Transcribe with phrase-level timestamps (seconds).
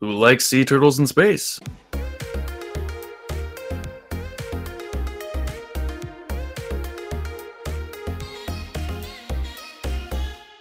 [0.00, 1.58] who likes sea turtles in space.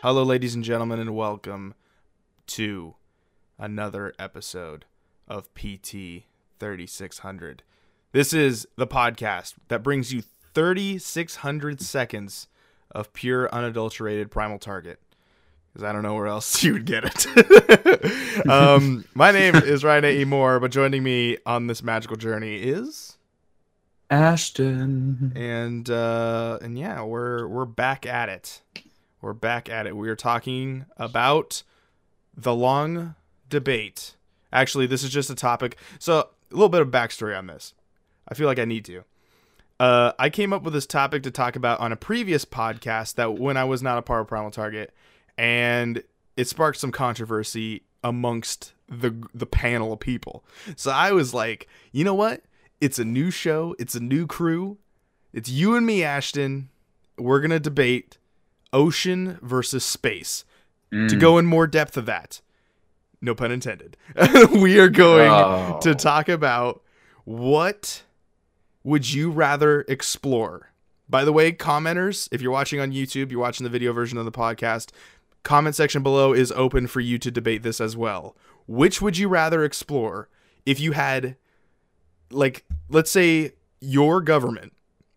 [0.01, 1.75] Hello, ladies and gentlemen, and welcome
[2.47, 2.95] to
[3.59, 4.85] another episode
[5.27, 6.23] of PT
[6.59, 7.61] 3600.
[8.13, 10.23] This is the podcast that brings you
[10.53, 12.47] 3,600 seconds
[12.89, 14.99] of pure, unadulterated primal target.
[15.77, 18.49] Because I don't know where else you would get it.
[18.49, 20.21] um, my name is Ryan A.
[20.21, 20.25] E.
[20.25, 23.15] Moore, but joining me on this magical journey is.
[24.09, 25.33] Ashton.
[25.35, 28.61] and uh and yeah we're we're back at it
[29.19, 31.61] we're back at it we are talking about
[32.33, 33.15] the long
[33.49, 34.15] debate
[34.53, 37.73] actually this is just a topic so a little bit of backstory on this
[38.29, 39.03] i feel like i need to
[39.81, 43.37] uh i came up with this topic to talk about on a previous podcast that
[43.37, 44.93] when i was not a part of primal target
[45.37, 46.03] and
[46.35, 52.03] it sparked some controversy amongst the the panel of people so i was like you
[52.03, 52.43] know what
[52.79, 53.75] it's a new show.
[53.79, 54.77] It's a new crew.
[55.33, 56.69] It's you and me, Ashton.
[57.17, 58.17] We're going to debate
[58.71, 60.45] ocean versus space.
[60.91, 61.19] To mm.
[61.19, 62.39] go in more depth of that,
[63.19, 63.97] no pun intended,
[64.53, 65.79] we are going Oh.
[65.81, 66.81] to talk about
[67.25, 68.03] what
[68.85, 70.71] would you rather explore.
[71.09, 74.23] By the way, commenters, if you're watching on YouTube, you're watching the video version of
[74.23, 74.91] the podcast,
[75.43, 78.35] comment section below is open for you to debate this as well.
[78.67, 80.29] Which would you rather explore
[80.65, 81.37] if you had
[82.29, 84.73] like let's say your government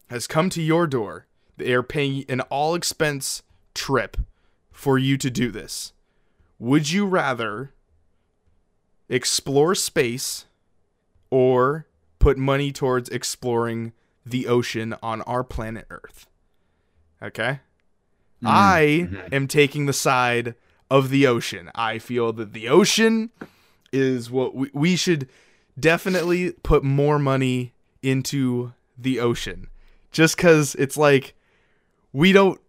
[0.08, 1.26] has come to your door
[1.56, 3.42] they are paying an all expense
[3.74, 4.16] trip
[4.72, 5.92] for you to do this.
[6.58, 7.74] Would you rather
[9.08, 10.46] explore space
[11.28, 11.86] or
[12.18, 13.92] put money towards exploring
[14.24, 16.26] the ocean on our planet earth?
[17.22, 17.60] Okay
[18.42, 18.46] Mm-hmm.
[18.48, 19.34] i mm-hmm.
[19.34, 20.54] am taking the side
[20.90, 21.70] of the ocean.
[21.74, 23.30] I feel that the ocean
[23.92, 25.28] is what we, we should
[25.78, 29.68] definitely put more money into the ocean.
[30.10, 31.34] Just because it's like
[32.12, 32.60] we don't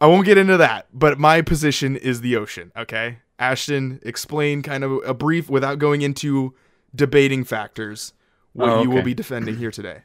[0.00, 3.18] i won't get into that but my position is the ocean okay?
[3.38, 6.54] Ashton explain kind of a brief without going into
[6.94, 8.14] debating factors
[8.54, 10.02] what Oh, you will be defending here today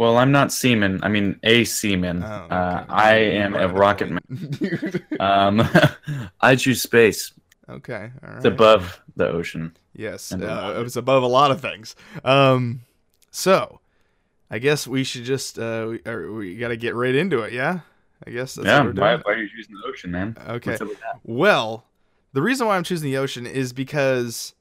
[0.00, 1.00] Well, I'm not seaman.
[1.02, 2.22] I mean, a seaman.
[2.22, 2.86] Oh, uh.
[2.88, 5.02] I am a rocket man.
[5.20, 5.68] Um,
[6.40, 7.34] I choose space.
[7.68, 9.76] okay all It's above the ocean.
[9.92, 11.96] Yes, uh, above it was above a lot of things.
[12.24, 12.80] Um,
[13.30, 13.80] so
[14.50, 17.52] I guess we should just uh, we, we got to get right into it.
[17.52, 17.80] Yeah,
[18.26, 18.78] I guess that's yeah.
[18.78, 19.06] what we're doing.
[19.06, 20.34] Why, why are you choosing the ocean, man?
[20.48, 20.70] Okay.
[20.70, 21.20] What's up with that?
[21.24, 21.84] Well,
[22.32, 24.54] the reason why I'm choosing the ocean is because,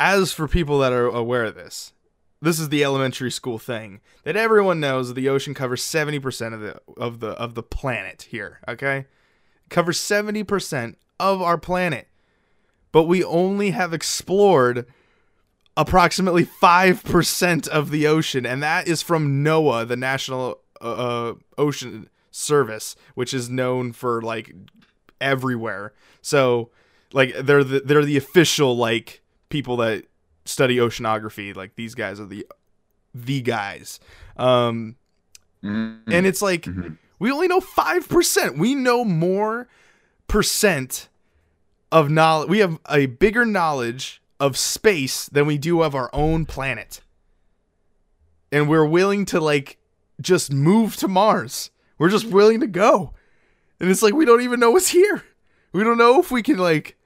[0.00, 1.92] as for people that are aware of this,
[2.40, 6.60] this is the elementary school thing that everyone knows that the ocean covers 70% of
[6.60, 9.06] the of the of the planet here, okay?
[9.68, 12.08] covers 70% of our planet.
[12.92, 14.86] But we only have explored
[15.76, 20.84] approximately 5% of the ocean and that is from NOAA, the National uh,
[21.30, 24.54] uh, Ocean Service, which is known for like
[25.20, 25.92] everywhere.
[26.22, 26.70] So
[27.12, 30.04] like they're the they're the official like people that
[30.48, 31.54] study oceanography.
[31.54, 32.46] Like these guys are the
[33.14, 34.00] the guys.
[34.36, 34.96] Um
[35.62, 36.02] Mhm.
[36.06, 36.98] and it's like Mhm.
[37.18, 38.58] we only know 5%.
[38.58, 39.66] We know more
[40.28, 41.08] percent
[41.90, 42.48] of knowledge.
[42.48, 47.00] We have a bigger knowledge of space than we do of our own planet.
[48.52, 49.78] And we're willing to like
[50.20, 51.70] just move to Mars.
[51.98, 53.14] We're just willing to go.
[53.80, 55.24] And it's like we don't even know what's here.
[55.72, 56.96] We don't know if we can like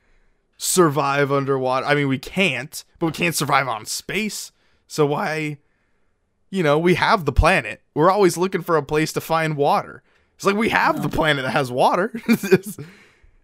[0.62, 1.84] survive underwater.
[1.87, 4.53] I mean, we can't, but we can't survive on space.
[4.87, 5.59] So why
[6.50, 7.81] you know, we have the planet.
[7.95, 10.03] We're always looking for a place to find water.
[10.37, 12.12] It's like we have the planet that has water.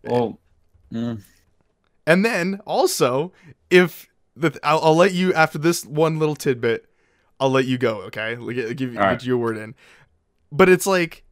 [0.04, 0.38] Well,
[0.92, 1.20] mm,
[2.06, 3.32] and then also,
[3.68, 4.06] if
[4.36, 6.86] the I'll, I'll let you after this one little tidbit,
[7.40, 8.02] I'll let you go.
[8.02, 9.18] Okay, Like, give give right.
[9.18, 9.74] get your word in.
[10.52, 11.24] But it's like,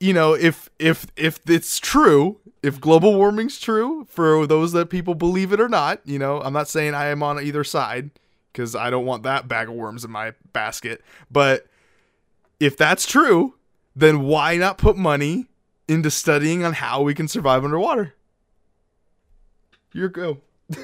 [0.00, 5.14] you know, if if if it's true, if global warming's true for those that people
[5.14, 8.10] believe it or not, you know, I'm not saying I am on either side
[8.52, 11.02] because I don't want that bag of worms in my basket.
[11.30, 11.66] But
[12.58, 13.54] if that's true,
[13.94, 15.46] then why not put money
[15.86, 18.14] into studying on how we can survive underwater?
[19.92, 20.38] Your go.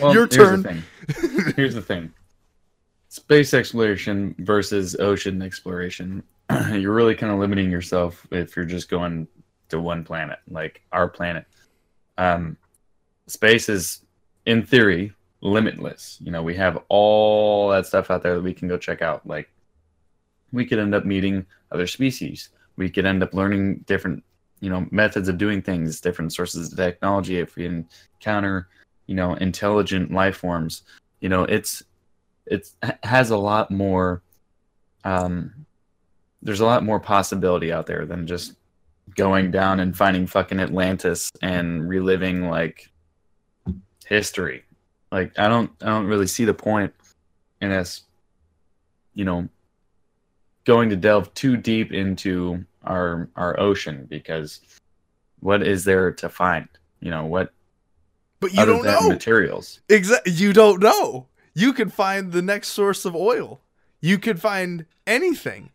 [0.00, 0.62] well, Your here's turn.
[0.62, 0.68] The
[1.14, 1.52] thing.
[1.56, 2.12] Here's the thing.
[3.08, 6.22] Space exploration versus ocean exploration.
[6.72, 9.28] you're really kind of limiting yourself if you're just going
[9.68, 11.46] to one planet, like our planet.
[12.18, 12.56] Um,
[13.26, 14.02] space is,
[14.46, 16.18] in theory, limitless.
[16.20, 19.26] You know, we have all that stuff out there that we can go check out.
[19.26, 19.50] Like,
[20.52, 22.50] we could end up meeting other species.
[22.76, 24.24] We could end up learning different,
[24.60, 28.68] you know, methods of doing things, different sources of technology if we encounter,
[29.06, 30.82] you know, intelligent life forms,
[31.20, 31.82] you know, it's
[32.46, 34.22] it's has a lot more
[35.04, 35.52] um
[36.42, 38.54] there's a lot more possibility out there than just
[39.16, 42.90] going down and finding fucking Atlantis and reliving like
[44.06, 44.64] history.
[45.12, 46.92] Like I don't I don't really see the point
[47.60, 48.02] in us,
[49.14, 49.48] you know,
[50.64, 54.60] going to delve too deep into our our ocean because
[55.40, 56.68] what is there to find?
[57.00, 57.52] You know, what
[58.40, 59.80] But you don't know materials.
[59.88, 61.26] Exactly you don't know.
[61.54, 63.60] You could find the next source of oil.
[64.00, 65.70] You could find anything.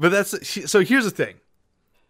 [0.00, 1.36] But that's so here's the thing.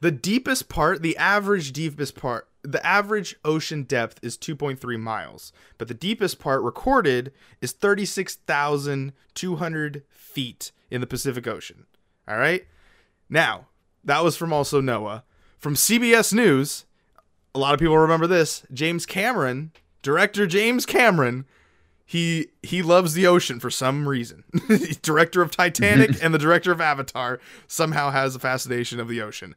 [0.00, 5.88] The deepest part, the average deepest part, the average ocean depth is 2.3 miles, but
[5.88, 11.86] the deepest part recorded is 36,200 feet in the Pacific Ocean.
[12.28, 12.66] All right?
[13.28, 13.66] Now,
[14.04, 15.24] that was from also NOAA.
[15.58, 16.86] From CBS News,
[17.54, 18.64] a lot of people remember this.
[18.72, 19.72] James Cameron,
[20.02, 21.44] director James Cameron,
[22.10, 24.42] he he loves the ocean for some reason.
[25.02, 29.54] director of Titanic and the director of Avatar somehow has a fascination of the ocean.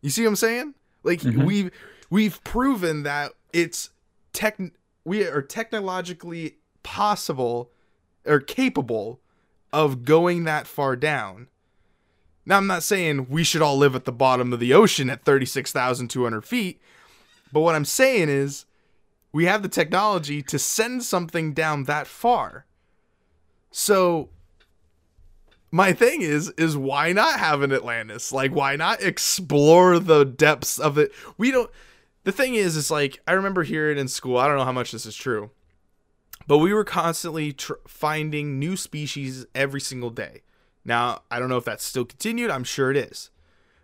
[0.00, 0.74] You see what I'm saying?
[1.04, 1.44] Like mm-hmm.
[1.44, 1.70] we've
[2.10, 3.90] we've proven that it's
[4.32, 4.58] tech
[5.04, 7.70] we are technologically possible
[8.24, 9.20] or capable
[9.72, 11.48] of going that far down.
[12.46, 15.24] Now, I'm not saying we should all live at the bottom of the ocean at
[15.24, 16.80] 36,200 feet,
[17.52, 18.66] but what I'm saying is
[19.32, 22.66] we have the technology to send something down that far.
[23.70, 24.28] So,
[25.74, 28.32] my thing is is why not have an Atlantis?
[28.32, 31.10] Like why not explore the depths of it?
[31.36, 31.68] We don't
[32.24, 34.36] the thing is, is like I remember hearing in school.
[34.36, 35.50] I don't know how much this is true,
[36.46, 40.42] but we were constantly tr- finding new species every single day.
[40.84, 42.50] Now I don't know if that's still continued.
[42.50, 43.30] I'm sure it is,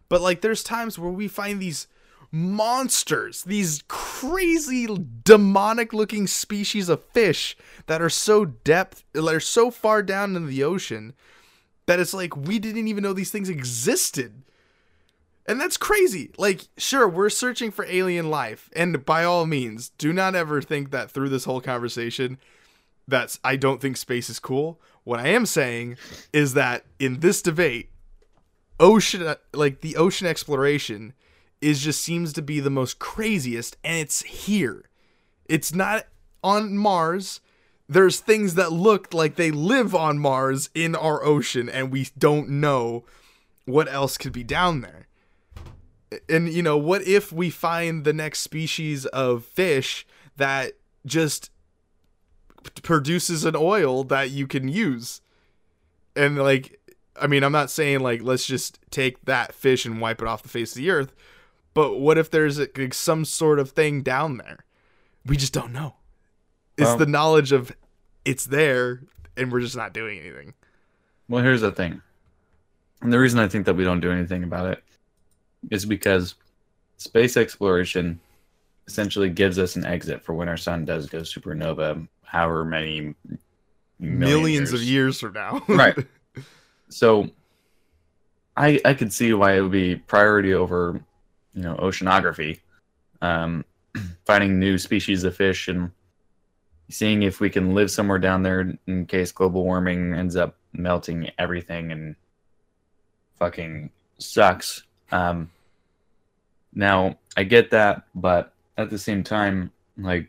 [0.08, 1.87] but like there's times where we find these
[2.32, 4.87] monsters, these crazy
[5.25, 7.56] demonic looking species of fish
[7.87, 11.12] that are so depth, that are so far down in the ocean
[11.87, 14.42] that it's like we didn't even know these things existed.
[15.50, 16.31] And that's crazy.
[16.38, 18.70] Like, sure, we're searching for alien life.
[18.73, 22.38] And by all means, do not ever think that through this whole conversation
[23.08, 24.81] that's I don't think space is cool.
[25.02, 25.97] What I am saying
[26.32, 27.91] is that in this debate,
[28.79, 31.14] ocean like the ocean exploration
[31.61, 34.85] is just seems to be the most craziest and it's here.
[35.47, 36.06] It's not
[36.44, 37.41] on Mars.
[37.88, 42.49] There's things that look like they live on Mars in our ocean and we don't
[42.50, 43.05] know
[43.64, 45.08] what else could be down there
[46.28, 50.72] and you know what if we find the next species of fish that
[51.06, 51.50] just
[52.82, 55.20] produces an oil that you can use?
[56.16, 56.76] And like
[57.20, 60.42] i mean i'm not saying like let's just take that fish and wipe it off
[60.42, 61.12] the face of the earth
[61.74, 64.64] but what if there's like, some sort of thing down there?
[65.26, 65.96] We just don't know.
[66.76, 67.72] It's well, the knowledge of
[68.24, 69.02] it's there
[69.36, 70.54] and we're just not doing anything.
[71.28, 72.02] Well here's the thing.
[73.02, 74.82] And the reason i think that we don't do anything about it
[75.70, 76.34] is because
[76.96, 78.20] space exploration
[78.86, 83.14] essentially gives us an exit for when our sun does go supernova, however many
[83.99, 84.73] millions years.
[84.73, 85.62] of years from now.
[85.68, 85.96] right.
[86.88, 87.30] So
[88.56, 91.00] I I could see why it would be priority over,
[91.54, 92.61] you know, oceanography.
[93.23, 93.64] Um,
[94.26, 95.90] finding new species of fish and
[96.88, 101.30] seeing if we can live somewhere down there in case global warming ends up melting
[101.38, 102.16] everything and
[103.38, 104.82] fucking sucks.
[105.12, 105.50] Um,
[106.75, 110.29] now I get that, but at the same time, like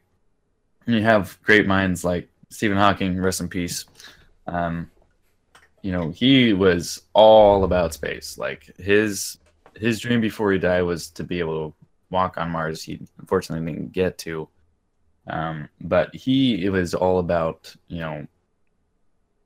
[0.86, 3.86] you have great minds like Stephen Hawking, rest in peace.
[4.48, 4.90] Um,
[5.82, 8.38] you know, he was all about space.
[8.38, 9.38] Like his
[9.76, 11.76] his dream before he died was to be able to
[12.10, 12.84] walk on Mars.
[12.84, 14.48] He unfortunately didn't get to.
[15.28, 18.28] Um, but he it was all about, you know,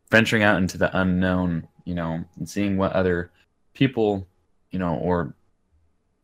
[0.10, 3.32] venturing out into the unknown, you know, and seeing what other
[3.74, 4.28] people,
[4.76, 5.34] you know, or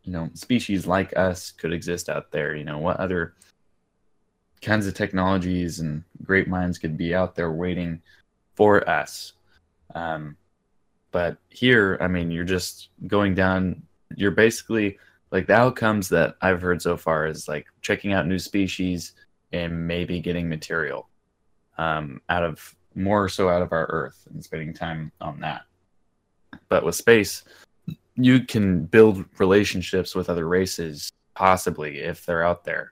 [0.04, 3.34] you know species like us could exist out there you know what other
[4.62, 8.02] kinds of technologies and great minds could be out there waiting
[8.56, 9.34] for us.
[9.96, 10.36] Um,
[11.12, 13.82] but here i mean you're just going down
[14.16, 14.98] you're basically
[15.32, 19.14] like the outcomes that i've heard so far is like checking out new species
[19.52, 21.10] and maybe getting material
[21.78, 25.64] um, out of more so out of our earth and spending time on that.
[26.70, 27.44] But with space
[28.24, 32.92] you can build relationships with other races possibly if they're out there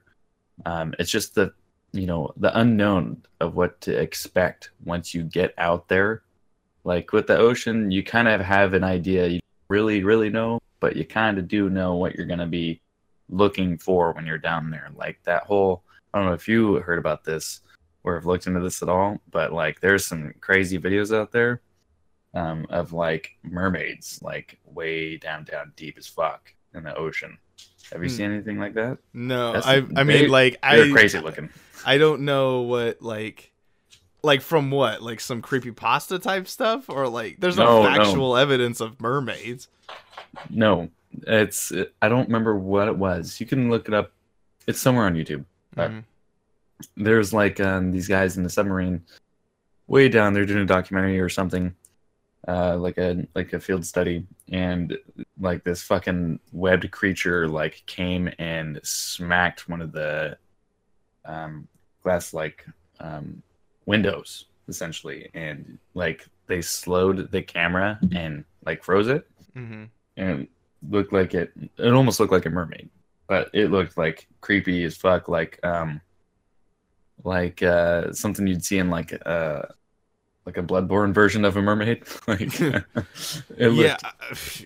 [0.66, 1.54] Um, it's just the
[1.92, 6.24] you know the unknown of what to expect once you get out there.
[6.84, 9.28] Like with the ocean, you kind of have an idea.
[9.28, 12.82] You really, really know, but you kind of do know what you're gonna be
[13.30, 14.90] looking for when you're down there.
[14.96, 15.84] Like that whole.
[16.14, 17.62] I don't know if you heard about this
[18.04, 21.62] or have looked into this at all, but like there's some crazy videos out there
[22.34, 27.38] um, of like mermaids, like way down, down deep as fuck in the ocean.
[27.92, 28.16] Have you Hmm.
[28.16, 29.00] seen anything like that?
[29.14, 31.50] No, That's- I I they- mean like They're I crazy looking.
[31.86, 33.52] I don't know what like
[34.22, 38.04] like from what like some creepy pasta type stuff or like there's no, No, no.
[38.04, 39.70] factual evidence of mermaids.
[40.50, 40.90] No,
[41.26, 41.72] it's
[42.02, 43.40] I don't remember what it was.
[43.40, 44.12] You can look it up.
[44.68, 45.46] It's somewhere on YouTube.
[45.76, 46.04] Mhm.
[46.96, 49.04] There's like um, these guys in the submarine,
[49.88, 50.34] way down.
[50.34, 51.74] They're doing a documentary or something,
[52.48, 54.98] uh, like a like a field study, and
[55.40, 60.38] like this fucking webbed creature like came and smacked one of the
[61.26, 61.68] um,
[62.04, 62.66] glass like
[63.00, 63.42] um,
[63.86, 69.90] windows essentially, and like they slowed the camera and like froze it, Mhm.
[70.18, 70.50] and it
[70.90, 72.90] looked like it it almost looked like a mermaid
[73.28, 76.00] but it looked like creepy as fuck like um
[77.24, 79.62] like uh something you'd see in like uh
[80.46, 82.04] like a bloodborne version of a mermaid.
[82.28, 82.84] Like it
[83.58, 83.98] looked Yeah.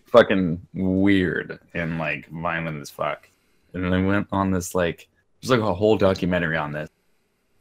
[0.06, 3.30] fucking weird and like violent as fuck.
[3.74, 5.08] And then i went on this like
[5.42, 6.90] there's like a whole documentary on this.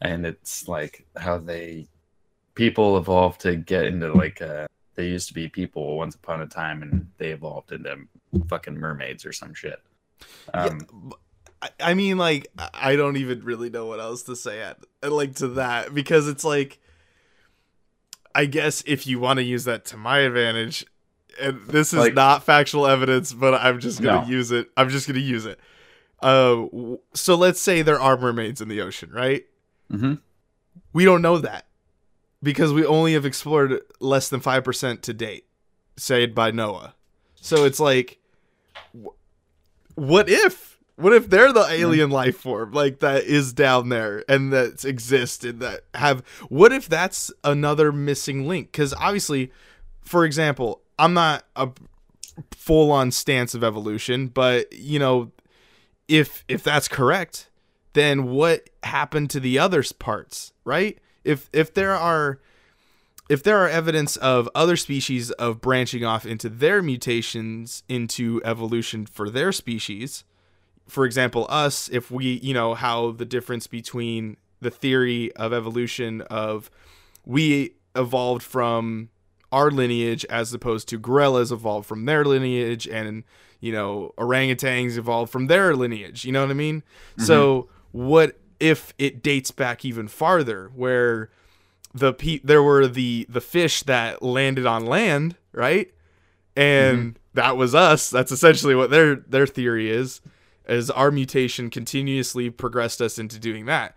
[0.01, 1.89] And it's like how they
[2.55, 6.47] people evolved to get into like uh they used to be people once upon a
[6.47, 7.97] time and they evolved into
[8.49, 9.81] fucking mermaids or some shit.
[10.55, 10.79] Yeah, um
[11.09, 11.17] b-
[11.81, 15.37] I- mean, like, I- I don't even really know what else to say at like
[15.37, 16.81] to that because it's like,
[18.35, 20.85] I guess if you want to use that to my advantage,
[21.41, 24.29] and this is Like- not factual evidence, but I'm just gonna No.
[24.29, 24.71] use it.
[24.77, 25.59] I'm just gonna use it.
[26.23, 26.67] Uh,
[27.15, 29.45] so let's say there are mermaids in the ocean, right?
[29.91, 30.21] mhm.
[30.93, 31.67] We don't know that
[32.43, 35.47] because we only have explored less than 5% to date,
[35.97, 36.93] said by NOAA.
[37.35, 38.19] So it's like,
[38.95, 39.09] wh-
[39.97, 40.72] what if?
[40.97, 45.45] What if they're the alien life form like that is down there and that exists
[45.45, 48.73] and that have what if that's another missing link?
[48.73, 49.51] Cuz obviously
[50.05, 51.71] for example I'm not a
[52.53, 55.33] full on stance of evolution but you know
[56.09, 57.49] if if that's correct
[57.95, 60.99] then what happened to the other parts right?
[61.25, 62.41] If if there are
[63.29, 69.07] if there are evidence of other species of branching off into their mutations into evolution
[69.07, 70.25] for their species
[70.93, 76.21] for example us if we you know how the difference between the theory of evolution
[76.23, 76.71] of
[77.25, 79.09] we evolved from
[79.51, 83.25] our lineage as opposed to gorillas evolved from their lineage and
[83.61, 86.83] you know orangutans evolved from their lineage you know what i mean?
[86.83, 87.25] Mm-hmm.
[87.25, 91.31] So what if it dates back even farther where
[91.95, 95.93] the pe- there were the the fish that landed on land right?
[96.55, 97.19] And mm-hmm.
[97.35, 98.11] that was us.
[98.11, 100.21] That's essentially what their their theory is
[100.67, 103.97] as our mutation continuously progressed us into doing that.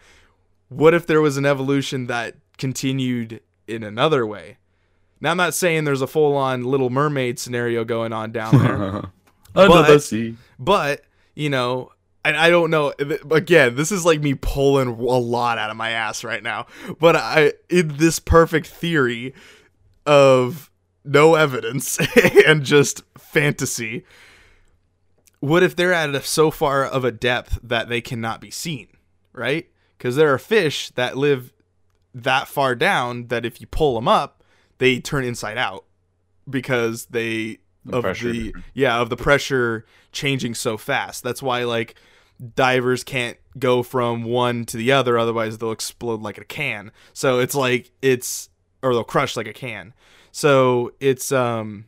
[0.69, 4.57] What if there was an evolution that continued in another way?
[5.22, 9.12] Now i'm not saying there's a full-on little mermaid scenario going on down there under
[9.55, 10.36] But- the sea.
[10.60, 11.03] but
[11.34, 11.91] you know
[12.25, 12.93] and i don't know
[13.31, 16.67] again this is like me pulling a lot out of my ass right now
[17.00, 19.34] but i in this perfect theory
[20.05, 20.69] of
[21.03, 21.98] no evidence
[22.45, 24.03] and just fantasy
[25.46, 28.88] what if they're at a, so far of a depth that they cannot be seen
[29.36, 29.68] right?
[29.98, 31.54] Because there are fish that live
[32.14, 34.44] that far down that if you pull them up
[34.78, 35.86] they turn inside out
[36.50, 41.24] because they The of pressure the yeah of the pressure changing so fast.
[41.24, 41.96] That's why like
[42.56, 46.92] divers can't go from one to the other otherwise they'll explode like a can.
[47.14, 48.50] So it's like it's
[48.82, 49.94] or they'll crush like a can.
[50.32, 51.88] So it's um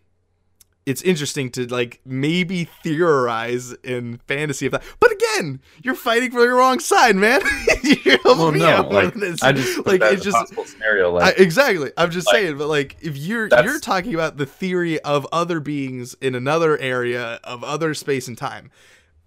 [0.87, 6.39] it's interesting to like maybe theorize in fantasy of that but again you're fighting for
[6.41, 7.41] the wrong side man
[7.83, 9.43] you're well no like this.
[9.43, 11.91] i just like it's just possible scenario I, like exactly.
[11.97, 15.59] I'm just like, saying, but like if you're you're talking about the theory of other
[15.59, 18.71] beings in another area of other space and time,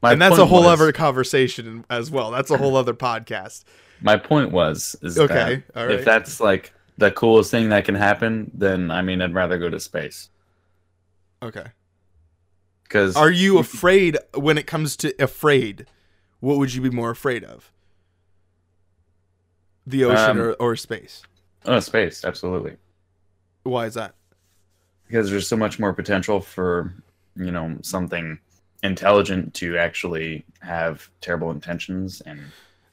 [0.02, 2.30] and that's a whole was- other conversation as well.
[2.30, 3.64] That's a whole other podcast.
[4.00, 5.90] my point was is Okay, that right.
[5.98, 9.70] if that's like the coolest thing that can happen then i mean i'd rather go
[9.70, 10.28] to space
[11.42, 11.66] Okay.
[12.84, 15.86] because Are you afraid when it comes to afraid?
[16.40, 17.70] What would you be more afraid of?
[19.86, 21.22] The ocean Um, or, or space?
[21.66, 22.76] oh space absolutely
[23.64, 24.14] Why is that?
[25.06, 26.92] because there's so much more potential for
[27.36, 28.38] you know something
[28.82, 32.40] intelligent to actually have terrible intentions and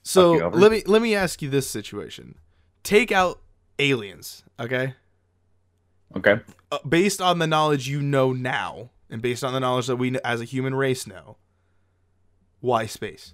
[0.03, 2.35] So let me let me ask you this situation.
[2.83, 3.39] Take out
[3.79, 4.93] aliens, okay?
[6.15, 6.39] Okay.
[6.71, 10.17] Uh, based on the knowledge you know now, and based on the knowledge that we
[10.21, 11.37] as a human race know,
[12.59, 13.33] why space?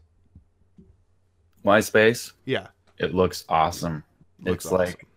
[1.61, 2.33] Why space?
[2.45, 4.03] Yeah, It looks awesome.
[4.41, 5.07] looks it's like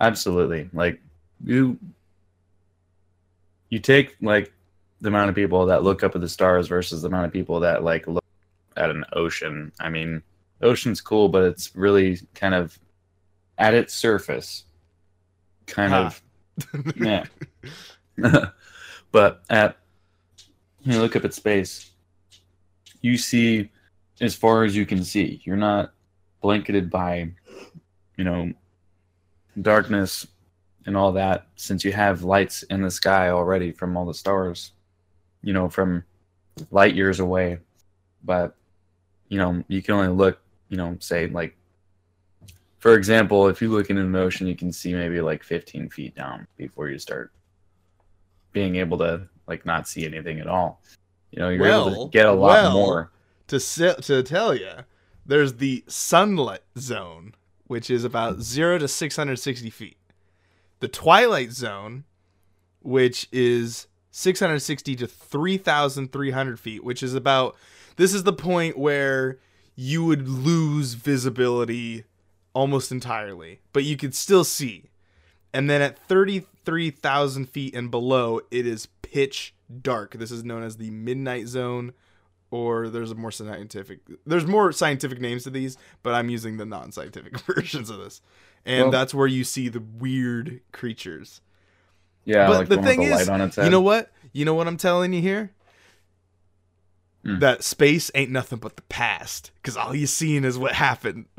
[0.00, 1.00] absolutely like
[1.44, 1.76] you
[3.70, 4.52] you take like
[5.00, 7.60] the amount of people that look up at the stars versus the amount of people
[7.60, 8.24] that like look
[8.76, 9.72] at an ocean.
[9.80, 10.22] I mean,
[10.62, 12.78] ocean's cool, but it's really kind of
[13.58, 14.64] at its surface,
[15.66, 16.04] kind Huh.
[16.06, 16.22] of
[16.96, 17.24] yeah.
[19.12, 19.76] but at
[20.82, 21.90] you look up at space,
[23.00, 23.70] you see
[24.20, 25.40] as far as you can see.
[25.44, 25.92] You're not
[26.40, 27.30] blanketed by,
[28.16, 28.52] you know,
[29.60, 30.26] darkness
[30.86, 34.72] and all that since you have lights in the sky already from all the stars,
[35.42, 36.04] you know, from
[36.70, 37.58] light years away.
[38.24, 38.54] But,
[39.28, 41.56] you know, you can only look, you know, say like,
[42.80, 46.16] for example, if you look into an ocean, you can see maybe like 15 feet
[46.16, 47.30] down before you start
[48.52, 50.82] being able to like not see anything at all.
[51.30, 53.12] You know, you're able to get a lot well, more.
[53.48, 54.70] to si- to tell you,
[55.26, 57.34] there's the sunlit zone,
[57.66, 59.98] which is about zero to six hundred sixty feet.
[60.80, 62.04] The twilight zone,
[62.80, 67.56] which is six hundred sixty to three thousand three hundred feet, which is about.
[67.96, 69.38] This is the point where
[69.76, 72.04] you would lose visibility
[72.54, 74.84] almost entirely, but you could still see.
[75.52, 80.14] And then at 33,000 feet and below, it is pitch dark.
[80.14, 81.92] This is known as the midnight zone,
[82.50, 84.00] or there's a more scientific.
[84.26, 88.20] There's more scientific names to these, but I'm using the non-scientific versions of this.
[88.64, 91.40] And Well- that's where you see the weird creatures.
[92.24, 94.12] Yeah, but like the thing the is, light on its you know what?
[94.32, 95.52] You know what I'm telling you here?
[97.24, 97.38] Hmm.
[97.38, 101.26] That space ain't nothing but the past, because all you're seeing is what happened.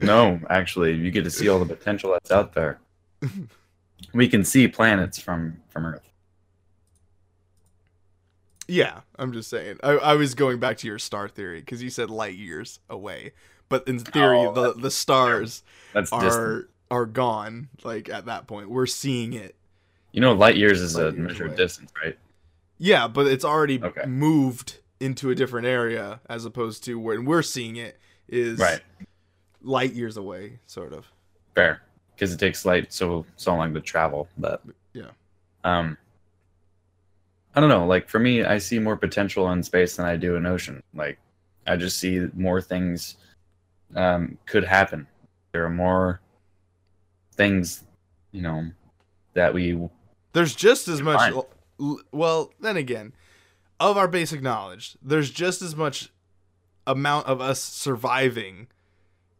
[0.00, 2.80] No, actually, you get to see all the potential that's out there.
[4.14, 6.08] we can see planets from from Earth.
[8.66, 9.78] Yeah, I'm just saying.
[9.82, 13.32] I, I was going back to your star theory because you said light years away,
[13.68, 16.66] but in theory, Oh, the the stars That's are distant.
[16.90, 17.68] are gone.
[17.84, 19.54] Like at that point, we're seeing it.
[20.12, 22.18] You know, light years is Light a years measure of distance, right?
[22.82, 24.06] Yeah, but it's already Okay.
[24.06, 28.82] moved into a different area as opposed to when we're seeing it is Right.
[29.62, 31.06] light years away, sort of.
[31.54, 31.80] Fair,
[32.14, 34.28] because it takes light so so long to travel.
[34.36, 34.62] But
[34.94, 35.10] Yeah.
[35.62, 35.96] um,
[37.54, 37.86] I don't know.
[37.86, 40.82] Like for me, I see more potential in space than I do in ocean.
[40.92, 41.20] Like
[41.68, 43.16] I just see more things
[43.94, 45.06] um, could happen.
[45.52, 46.20] There are more
[47.36, 47.84] things,
[48.32, 48.72] you know,
[49.34, 49.78] that we
[50.32, 51.18] There's just as much.
[51.32, 51.42] Fine.
[51.78, 53.12] Well, then again,
[53.80, 56.10] of our basic knowledge, there's just as much
[56.86, 58.68] amount of us surviving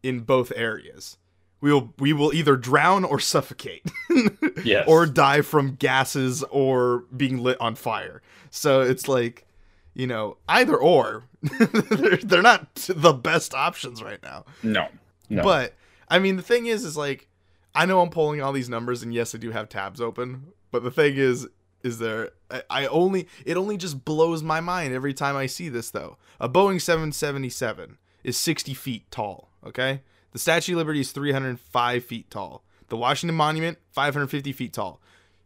[0.02, 1.18] in both areas.
[1.60, 3.88] We will we will either drown or suffocate,
[4.64, 4.84] Yes.
[4.88, 8.20] or die from gases or being lit on fire.
[8.50, 9.46] So it's like,
[9.94, 11.22] you know, either or.
[11.58, 14.44] they're, they're not the best options right now.
[14.64, 14.88] no,
[15.28, 15.42] no.
[15.44, 15.74] But
[16.08, 17.28] I mean, the thing is, is like,
[17.76, 20.48] I know I'm pulling all these numbers, and yes, I do have tabs open.
[20.72, 21.46] But the thing is,
[21.82, 22.30] is there?
[22.50, 25.90] I, I only it only just blows my mind every time I see this.
[25.90, 29.50] Though a Boeing 777 is 60 feet tall.
[29.64, 32.64] Okay, the Statue of Liberty is 305 feet tall.
[32.88, 35.00] The Washington Monument 550 feet tall.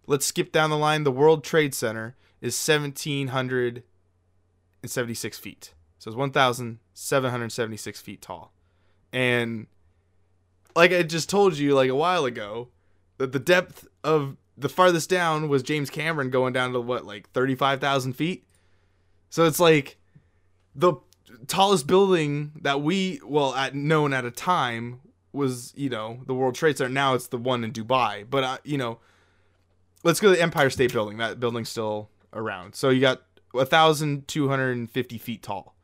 [0.06, 1.04] Let's skip down the line.
[1.04, 5.74] The World Trade Center is 1776 feet.
[5.98, 8.52] So it's 1,776 feet tall.
[9.12, 9.66] And
[10.74, 12.68] like I just told you like a while ago,
[13.18, 17.30] that the depth of the farthest down was James Cameron going down to what like
[17.30, 18.46] 35,000 feet.
[19.28, 19.98] So it's like
[20.74, 20.94] the
[21.46, 25.00] tallest building that we well at known at a time
[25.32, 26.92] was you know the World Trade Center.
[26.92, 28.98] Now it's the one in Dubai, but uh, you know,
[30.02, 31.18] let's go to the Empire State Building.
[31.18, 32.74] That building's still around.
[32.74, 35.74] So you got 1,250 feet tall.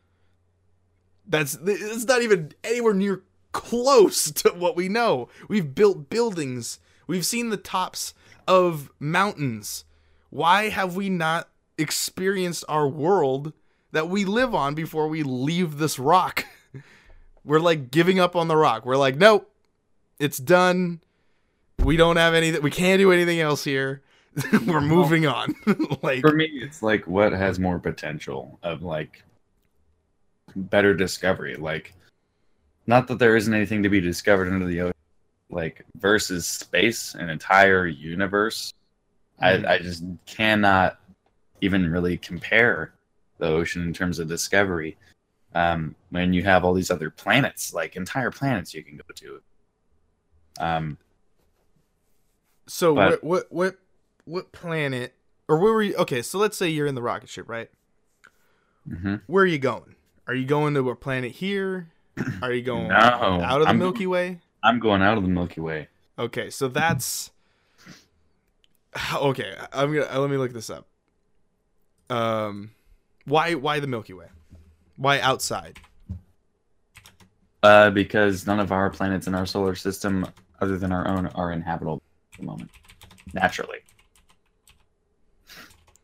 [1.26, 5.28] That's it's not even anywhere near close to what we know.
[5.48, 6.78] We've built buildings.
[7.06, 8.14] We've seen the tops
[8.46, 9.84] of mountains.
[10.30, 13.52] Why have we not experienced our world
[13.92, 16.46] that we live on before we leave this rock?
[17.44, 18.86] We're like giving up on the rock.
[18.86, 19.50] We're like, nope,
[20.18, 21.00] it's done.
[21.78, 22.62] We don't have anything.
[22.62, 24.02] We can't do anything else here.
[24.66, 25.54] We're moving on.
[26.02, 29.24] like, for me, it's like what has more potential of like
[30.54, 31.56] better discovery.
[31.56, 31.94] Like,
[32.86, 34.94] not that there isn't anything to be discovered under the ocean,
[35.52, 38.72] like versus space, an entire universe.
[39.40, 39.66] Mhm.
[39.66, 40.98] I I just cannot
[41.60, 42.92] even really compare
[43.38, 44.96] the ocean in terms of discovery.
[45.54, 49.42] Um, when you have all these other planets, like entire planets, you can go to.
[50.58, 50.98] Um,
[52.66, 53.76] So But- what what what
[54.24, 55.14] what planet
[55.48, 55.94] or where were you?
[55.96, 57.70] Okay, so let's say you're in the rocket ship, right?
[58.88, 59.20] mhm.
[59.26, 59.94] Where are you going?
[60.26, 61.88] Are you going to a planet here?
[62.40, 64.40] Are you going No, out of the I'm- Milky Way?
[64.62, 65.88] I'm going out of the Milky Way.
[66.18, 67.30] Okay, so that's
[69.14, 69.54] okay.
[69.72, 70.86] I'm gonna let me look this up.
[72.10, 72.70] Um,
[73.24, 74.26] why why the Milky Way?
[74.96, 75.80] Why outside?
[77.62, 80.26] Uh, because none of our planets in our solar system,
[80.60, 82.70] other than our own, are inhabitable at the moment,
[83.32, 83.78] naturally.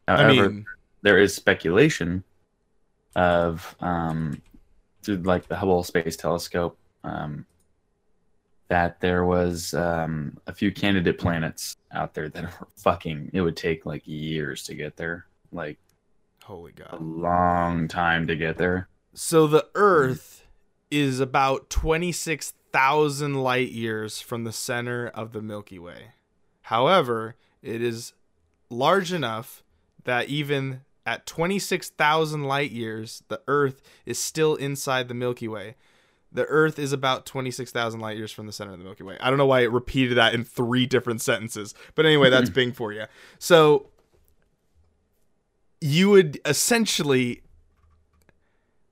[0.06, 0.66] However, I mean,
[1.02, 2.22] there is speculation
[3.16, 4.40] of um,
[5.02, 7.44] through like the Hubble Space Telescope um,
[8.68, 13.30] that there was um, a few candidate planets out there that were fucking.
[13.32, 15.78] It would take like years to get there, like
[16.44, 18.88] holy god, a long time to get there.
[19.14, 20.46] So the Earth
[20.90, 26.12] is about twenty six thousand light years from the center of the Milky Way.
[26.62, 28.12] However, it is
[28.70, 29.62] large enough
[30.04, 35.76] that even at 26,000 light years, the Earth is still inside the Milky Way.
[36.30, 39.16] The Earth is about 26,000 light years from the center of the Milky Way.
[39.20, 42.72] I don't know why it repeated that in three different sentences, but anyway, that's Bing
[42.72, 43.04] for you.
[43.38, 43.88] So
[45.80, 47.42] you would essentially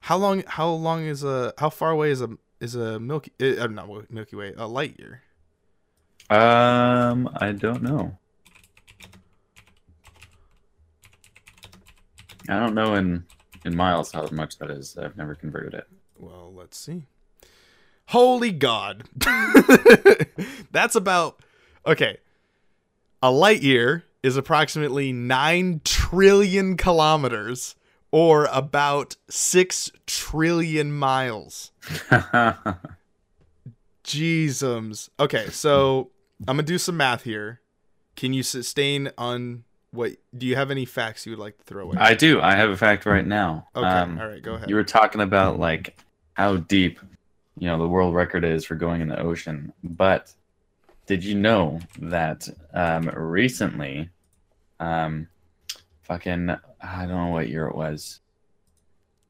[0.00, 3.66] how long how long is a how far away is a is a Milky uh,
[3.66, 5.22] not Milky Way, a light year?
[6.30, 8.16] Um, I don't know.
[12.48, 13.24] I don't know in
[13.64, 14.96] in miles how much that is.
[14.96, 15.88] I've never converted it.
[16.16, 17.02] Well, let's see.
[18.08, 19.04] Holy God.
[20.70, 21.40] That's about
[21.86, 22.18] okay.
[23.22, 27.74] A light year is approximately 9 trillion kilometers
[28.12, 31.72] or about 6 trillion miles.
[34.04, 35.08] Jeezums.
[35.18, 36.10] Okay, so
[36.46, 37.60] I'm going to do some math here.
[38.14, 41.84] Can you sustain on what do you have any facts you would like to throw
[41.84, 41.96] away?
[41.98, 42.40] I do.
[42.40, 43.66] I have a fact right now.
[43.74, 44.68] okay, Um, all right, go ahead.
[44.70, 45.98] you were talking about like
[46.34, 47.00] how deep,
[47.58, 49.72] you know, the world record is for going in the ocean.
[49.82, 50.32] But
[51.06, 54.10] did you know that um, recently,
[54.78, 55.28] um,
[56.02, 58.20] fucking, I don't know what year it was.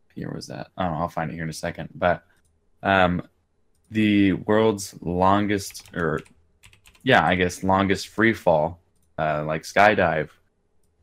[0.09, 0.69] What year was that?
[0.77, 1.91] Oh, I'll find it here in a second.
[1.95, 2.25] But
[2.83, 3.23] um,
[3.91, 6.21] the world's longest, or
[7.03, 8.81] yeah, I guess longest free fall,
[9.19, 10.31] uh, like skydive,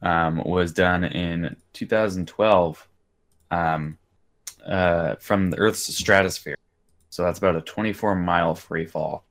[0.01, 2.87] um, was done in 2012
[3.51, 3.97] um,
[4.65, 6.57] uh, from the Earth's stratosphere.
[7.13, 9.23] So that's about a 24 mile free fall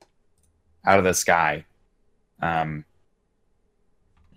[0.85, 1.65] out of the sky.
[2.41, 2.85] Um,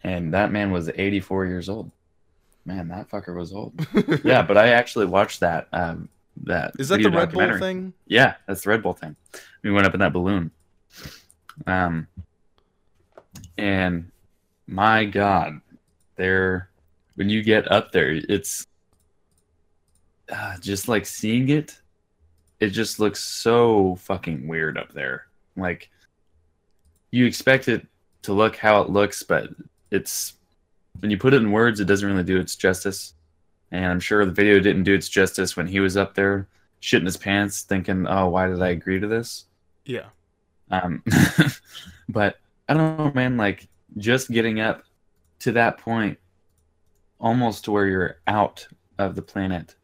[0.04, 1.92] and that man was 84 years old.
[2.66, 3.86] Man, that fucker was old.
[4.24, 5.68] yeah, but I actually watched that.
[5.72, 6.10] Um,
[6.46, 7.94] that Is that the Red Bull thing?
[8.08, 9.16] Yeah, that's the Red Bull thing.
[9.62, 10.50] We went up in that balloon.
[11.68, 12.08] Um,
[13.60, 14.10] and
[14.66, 15.62] my God,
[16.16, 16.72] there,
[17.14, 18.66] when you get up there, it's
[20.30, 21.80] uh, just like seeing it.
[22.60, 25.28] It just looks so fucking weird up there.
[25.58, 25.90] Like
[27.12, 27.86] you expect it
[28.24, 29.50] to look how it looks, but
[29.92, 30.34] it's
[31.00, 33.14] when you put it in words, it doesn't really do its justice.
[33.72, 36.48] And I'm sure the video didn't do its justice when he was up there
[36.82, 39.46] shitting his pants, thinking, "Oh, why did I agree to this?"
[39.86, 40.08] Yeah.
[40.72, 41.04] Um,
[42.10, 42.38] but
[42.70, 43.38] I don't know, man.
[43.38, 44.84] Like just getting up
[45.40, 46.18] to that point,
[47.20, 49.76] almost to where you're out of the planet,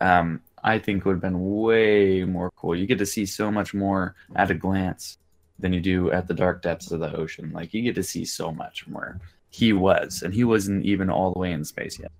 [0.00, 2.76] um, I think would have been way more cool.
[2.76, 5.18] You get to see so much more at a glance
[5.58, 7.50] than you do at the dark depths of the ocean.
[7.52, 9.20] Like you get to see so much from where
[9.50, 12.12] he was, and he wasn't even all the way in space yet.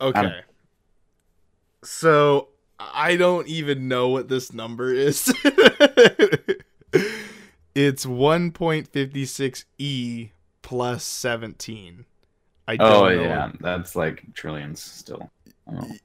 [0.00, 0.40] Okay.
[1.82, 5.28] So I don't even know what this number is.
[7.74, 10.30] it's 1.56 e
[10.62, 12.04] plus 17.
[12.66, 13.22] I don't Oh know.
[13.22, 15.30] yeah, that's like trillions still.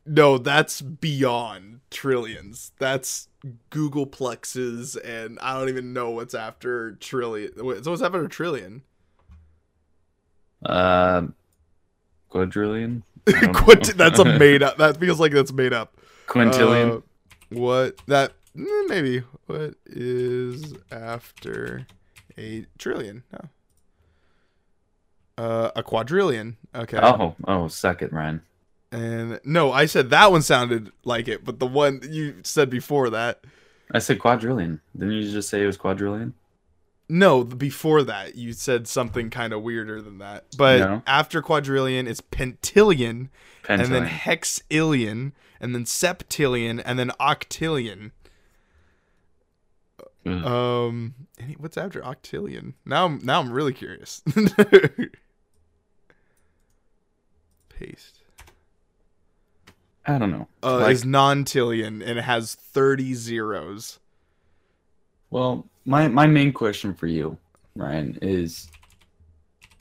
[0.06, 2.72] No, that's beyond trillions.
[2.80, 3.28] That's
[3.72, 7.52] googolplexes, and I don't even know what's after trillion.
[7.58, 8.84] Wait, so what's after a trillion?
[10.66, 11.24] Uh,
[12.30, 13.04] quadrillion.
[13.28, 13.60] I don't know.
[13.60, 14.78] Quint- that's a made up.
[14.78, 15.98] That feels like that's made up.
[16.28, 16.98] quintillion.
[16.98, 17.02] Uh,
[17.50, 21.86] what that mm, maybe what is after
[22.38, 23.24] a trillion?
[23.34, 23.50] No.
[25.38, 26.58] Uh, a quadrillion.
[26.76, 27.00] Okay.
[27.02, 28.42] oh, oh, suck it, Ryan.
[28.92, 33.10] And no, I said that one sounded like it, but the one you said before
[33.12, 33.44] that,
[33.94, 34.82] I said quadrillion.
[34.98, 36.34] Didn't you just say it was quadrillion?
[37.08, 40.46] No, before that you said something kind of weirder than that.
[40.58, 41.02] But No.
[41.08, 43.30] after quadrillion, it's pentillion,
[43.68, 44.08] and then Pentillion.
[44.08, 48.12] hexillion, and then septillion, and then octillion.
[50.26, 50.46] Ugh.
[50.46, 52.74] Um, any- what's after octillion?
[52.86, 54.22] Now, I'm now I'm really curious.
[57.70, 58.19] Paste.
[60.10, 60.48] I don't know.
[60.64, 64.00] Uh, Like- is nontillion and it has thirty zeros.
[65.30, 67.38] Well, my my main question for you,
[67.76, 68.70] Ryan, is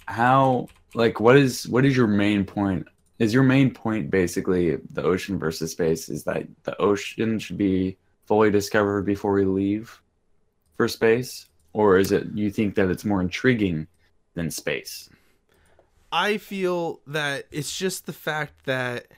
[0.06, 2.86] how like what is what is your main point?
[3.18, 6.08] Is your main point basically the ocean versus space?
[6.10, 10.00] Is that the ocean should be fully discovered before we leave
[10.76, 13.86] for space, or is it you think that it's more intriguing
[14.34, 15.08] than space?
[16.12, 19.08] I feel that it's just the fact that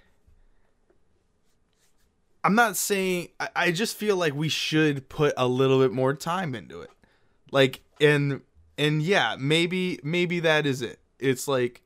[2.42, 6.14] I'm not saying I, I just feel like we should put a little bit more
[6.14, 6.90] time into it.
[7.50, 8.40] Like and
[8.78, 11.00] and yeah, maybe maybe that is it.
[11.18, 11.82] It's like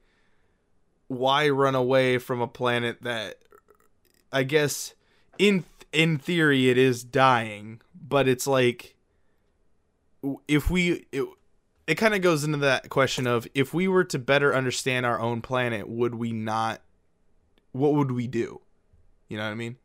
[1.08, 3.38] why run away from a planet that
[4.32, 4.94] I guess
[5.38, 8.94] in in theory it is dying, but it's like
[10.48, 11.24] if we it,
[11.86, 15.20] it kind of goes into that question of if we were to better understand our
[15.20, 16.80] own planet, would we not?
[17.72, 18.60] What would we do?
[19.28, 19.76] You know what I mean?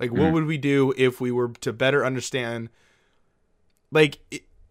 [0.00, 0.32] Like, what Mm.
[0.32, 2.70] would we do if we were to better understand?
[3.92, 4.18] Like,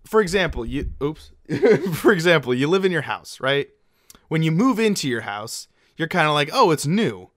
[0.06, 1.32] for example, you oops.
[1.94, 3.70] for example, you live in your house, right?
[4.28, 7.30] When you move into your house, you're kind of like, oh, it's new.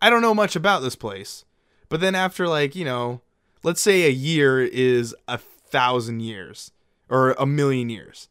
[0.00, 1.44] I don't know much about this place.
[1.88, 3.20] But then after like, you know,
[3.62, 6.70] let's say a year is a thousand years
[7.08, 8.28] or a million years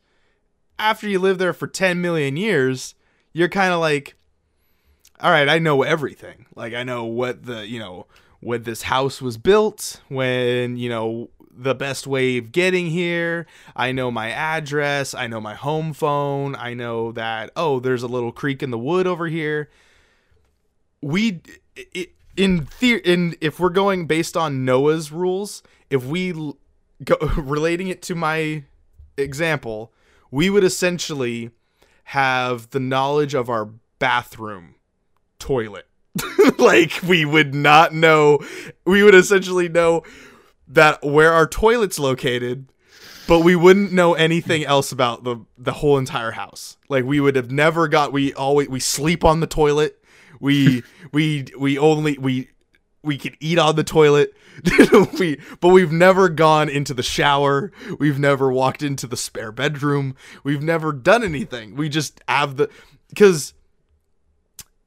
[0.79, 2.95] after you live there for 10 million years,
[3.31, 4.15] you're kind of like,
[5.19, 6.47] all right, I know everything.
[6.55, 8.07] Like, I know what the, you know,
[8.43, 13.45] when this house was built, when, you know, the best way of getting here.
[13.75, 15.13] I know my address.
[15.13, 16.55] I know my home phone.
[16.55, 19.69] I know that, oh, there's a little creek in the wood over here.
[21.01, 21.41] We,
[22.35, 26.33] in theory, in if we're going based on NOAA's rules, if we
[27.03, 28.63] go relating it to my
[29.17, 29.91] example,
[30.31, 31.51] we would essentially
[32.05, 33.65] have the knowledge of our
[33.99, 34.75] bathroom
[35.39, 35.87] toilet.
[36.57, 38.39] like we would not know.
[38.85, 40.03] We would essentially know
[40.67, 42.67] that where our toilet's located
[43.27, 46.77] but we wouldn't know anything else about the the whole entire house.
[46.89, 50.03] Like we would have never got we always we sleep on the toilet.
[50.39, 52.49] We we we only we
[53.01, 54.33] we can eat on the toilet.
[55.19, 57.71] We but we've never gone into the shower.
[57.99, 60.15] We've never walked into the spare bedroom.
[60.43, 61.75] We've never done anything.
[61.75, 62.69] We just have the
[63.09, 63.53] because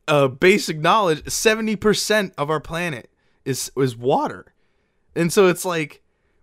[0.09, 3.11] uh basic knowledge 70% of our planet
[3.45, 4.53] is is water.
[5.15, 6.03] And so it's like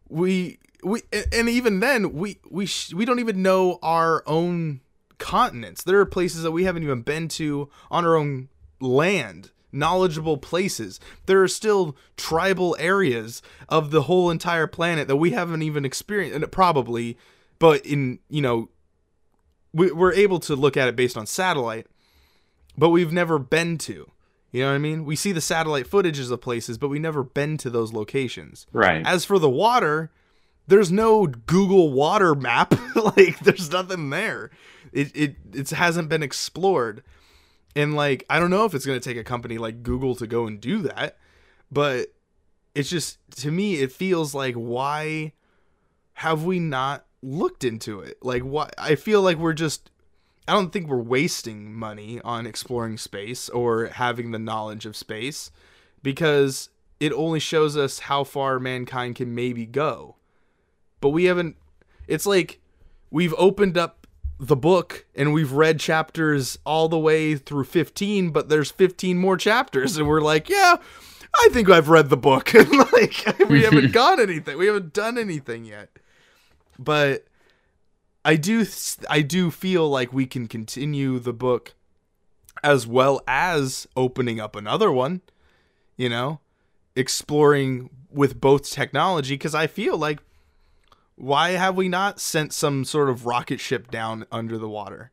[0.10, 4.82] we we and even then we we sh- we don't even know our own
[5.18, 5.84] continents.
[5.84, 8.50] There are places that we haven't even been to on our own
[8.80, 11.00] land knowledgeable places.
[11.26, 16.36] There are still tribal areas of the whole entire planet that we haven't even experienced
[16.36, 17.18] and probably
[17.60, 18.70] but in you know
[19.74, 21.88] we, we're able to look at it based on satellite
[22.78, 24.10] but we've never been to
[24.52, 27.24] you know what i mean we see the satellite footages of places but we never
[27.24, 29.06] been to those locations Right.
[29.06, 30.12] as for the water,
[30.68, 32.74] there's no Google water map.
[32.96, 34.50] like there's nothing there.
[34.94, 37.04] It it it hasn't been explored.
[37.76, 40.26] And like I don't know if it's going to take a company like Google to
[40.26, 41.18] go and do that,
[41.70, 42.14] but
[42.76, 45.34] it's just to me it feels like why
[46.14, 48.20] have we not looked into it?
[48.22, 49.90] Like why I feel like we're just
[50.48, 55.52] I don't think we're wasting money on exploring space or having the knowledge of space
[56.02, 60.16] because it only shows us how far mankind can maybe go.
[61.00, 61.56] But we haven't
[62.08, 62.60] it's like
[63.10, 64.08] we've opened up
[64.40, 69.38] the book and we've read chapters all the way through 15, but there's 15 more
[69.38, 70.76] chapters and we're like, yeah,
[71.36, 72.54] I think I've read the book.
[72.54, 74.58] and like we haven't got anything.
[74.58, 75.90] We haven't done anything yet.
[76.78, 77.26] But
[78.26, 78.66] I do
[79.10, 81.74] I do feel like we can continue the book
[82.64, 85.22] as well as opening up another one,
[85.98, 86.40] you know,
[86.96, 90.20] exploring with both technology because I feel like
[91.16, 95.12] why have we not sent some sort of rocket ship down under the water?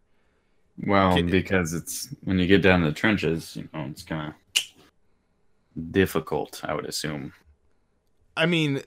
[0.86, 1.22] Well, Okay.
[1.22, 4.62] because it's when you get down to the trenches, you know, it's kind of
[5.92, 6.60] difficult.
[6.64, 7.32] I would assume.
[8.36, 8.82] I mean,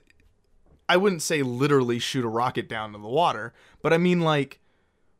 [0.88, 4.60] I wouldn't say literally shoot a rocket down to the water, but I mean like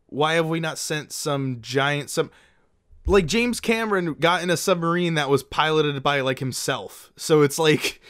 [0.06, 2.30] why have we not sent some giant some
[3.06, 7.12] like James Cameron got in a submarine that was piloted by like himself.
[7.16, 8.00] So it's like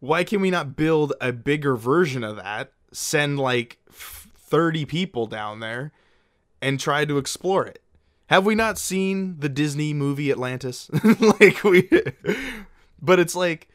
[0.00, 2.72] why can we not build a bigger version of that?
[2.92, 5.92] Send like 30 people down there
[6.60, 7.80] and try to explore it.
[8.26, 10.90] Have we not seen the Disney movie Atlantis?
[11.40, 11.88] like we
[13.00, 13.68] But it's like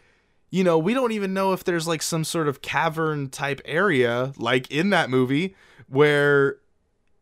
[0.49, 4.33] you know, we don't even know if there's like some sort of cavern type area
[4.37, 5.55] like in that movie
[5.87, 6.57] where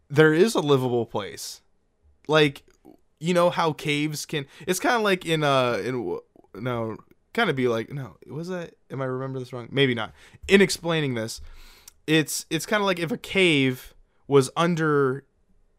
[0.09, 1.61] there is a livable place.
[2.27, 2.63] Like
[3.19, 6.19] you know how caves can it's kind of like in uh in
[6.55, 6.97] no
[7.33, 10.11] kind of be like no was that am i remember this wrong maybe not
[10.47, 11.41] in explaining this
[12.07, 13.93] it's it's kind of like if a cave
[14.27, 15.25] was under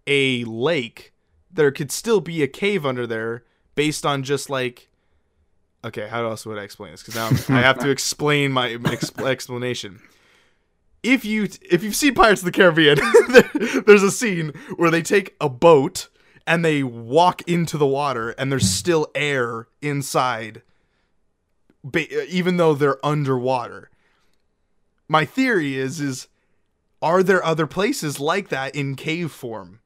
[0.06, 1.12] a lake
[1.50, 4.88] there could still be a cave under there based on just like
[5.86, 7.02] okay how else would i explain this?
[7.02, 10.00] Because now i have to explain my exp- explanation.
[11.02, 15.02] If you if you've seen pirates of the caribbean there, there's a scene where they
[15.02, 16.08] take a boat
[16.46, 20.62] and they walk into the water and there's still air inside
[22.28, 23.90] even though they're underwater.
[25.08, 26.28] My theory is is
[27.00, 29.80] are there other places like that in cave form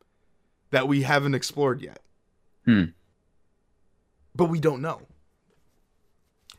[0.71, 2.01] that we haven't explored yet?
[2.65, 2.85] Hmm.
[4.37, 5.01] but we don't know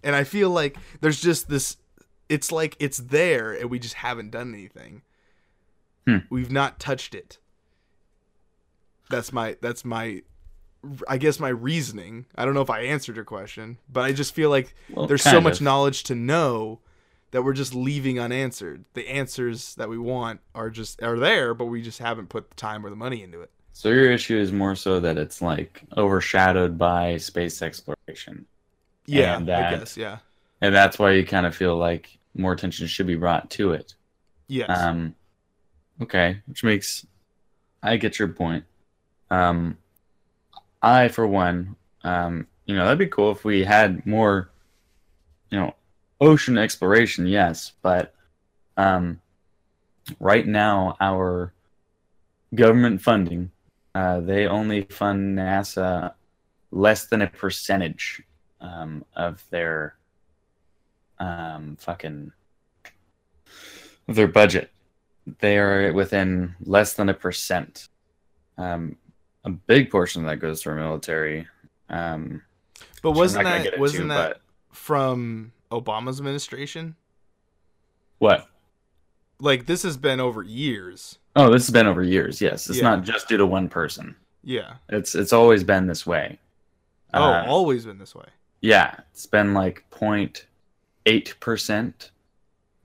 [0.03, 1.77] and i feel like there's just this
[2.29, 5.01] it's like it's there and we just haven't done anything.
[6.07, 6.17] Hmm.
[6.29, 7.37] we've not touched it.
[9.09, 10.23] That's my that's my
[11.07, 12.25] i guess my reasoning.
[12.35, 15.21] I don't know if i answered your question but i just feel like Well, there's
[15.21, 16.79] so kind much knowledge to know
[17.31, 18.85] that we're just leaving unanswered.
[18.93, 22.55] The answers that we want are just are there but we just haven't put the
[22.55, 23.51] time or the money into it.
[23.73, 28.45] So your issue is more so that it's like overshadowed by space exploration,
[29.05, 30.19] yeah And i guess yeah
[30.61, 33.95] and that's why you kind of feel like more attention should be brought to it.
[34.47, 35.15] yes Um,
[36.01, 37.05] okay, which makes
[37.83, 38.63] I get your point.
[39.31, 39.77] Um,
[40.81, 44.51] I, for one, um, you know, that'd be cool if we had more,
[45.49, 45.75] you know,
[46.19, 47.25] ocean exploration.
[47.25, 48.13] Yes, but
[48.77, 49.19] um,
[50.19, 51.53] right now our
[52.53, 53.51] government funding,
[53.95, 56.13] uh, they only fund NASA
[56.71, 58.23] less than a percentage
[58.61, 59.95] um, of their
[61.19, 62.31] um, fucking
[64.07, 64.71] their budget.
[65.39, 67.89] They are within less than a percent.
[68.57, 68.97] Um,
[69.43, 71.47] a big portion of that goes to our military.
[71.89, 72.41] Um,
[73.01, 74.33] but wasn't that into, wasn't that
[74.69, 76.95] but- from obama's administration
[78.19, 78.47] what?
[79.39, 82.41] like this has been over years Oh, this has been over years.
[82.41, 82.83] Yes, it's Yeah.
[82.83, 84.15] not just due to one person.
[84.43, 86.39] yeah It's it's always been this way.
[87.13, 88.25] oh Uh, always been this way
[88.61, 92.11] yeah, it's been like 0.8 percent.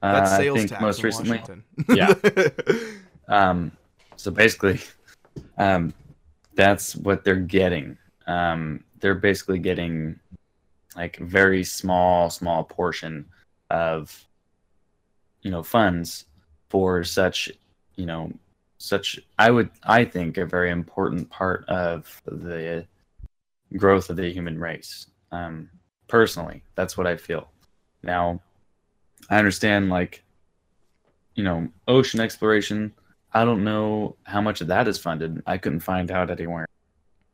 [0.01, 1.39] that's I sales think tax most in recently.
[1.39, 1.65] Washington.
[1.97, 2.15] Yeah.
[3.29, 3.73] Um,
[4.15, 4.79] so basically,
[5.59, 5.93] um,
[6.55, 7.99] that's what they're getting.
[8.29, 10.21] Um, they're basically getting
[10.95, 13.27] like very small, small portion
[13.71, 14.27] of
[15.43, 16.27] you know funds
[16.69, 17.51] for such
[17.97, 18.33] you know
[18.79, 22.87] such I would I think a very important part of the
[23.77, 25.07] growth of the human race.
[25.37, 25.71] Um,
[26.09, 27.49] personally, that's what I feel.
[28.03, 28.41] Now,
[29.29, 30.23] I understand like
[31.35, 32.95] you know ocean exploration
[33.37, 35.43] I don't know how much of that is funded.
[35.47, 36.67] I couldn't find out anywhere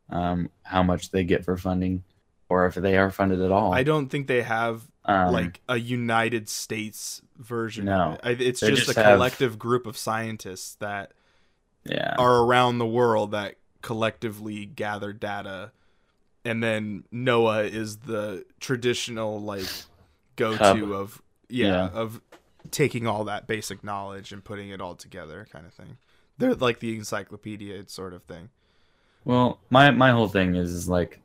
[0.09, 2.03] um, how much they get for funding,
[2.49, 3.73] or if they are funded at all.
[3.73, 7.85] I don't think they have um, like a United States version.
[7.85, 8.17] No.
[8.21, 8.45] of it.
[8.45, 11.13] It's just, just a have- collective group of scientists that
[11.85, 15.71] yeah, are around the world that collectively gather data,
[16.45, 19.67] and then NOAA is the traditional like
[20.35, 21.89] go to of yeah, Yeah.
[21.89, 22.21] of
[22.71, 25.97] taking all that basic knowledge and putting it all together, kind of thing.
[26.37, 28.49] They're like the encyclopedia sort of thing.
[29.25, 31.19] Well, my my whole thing is, is like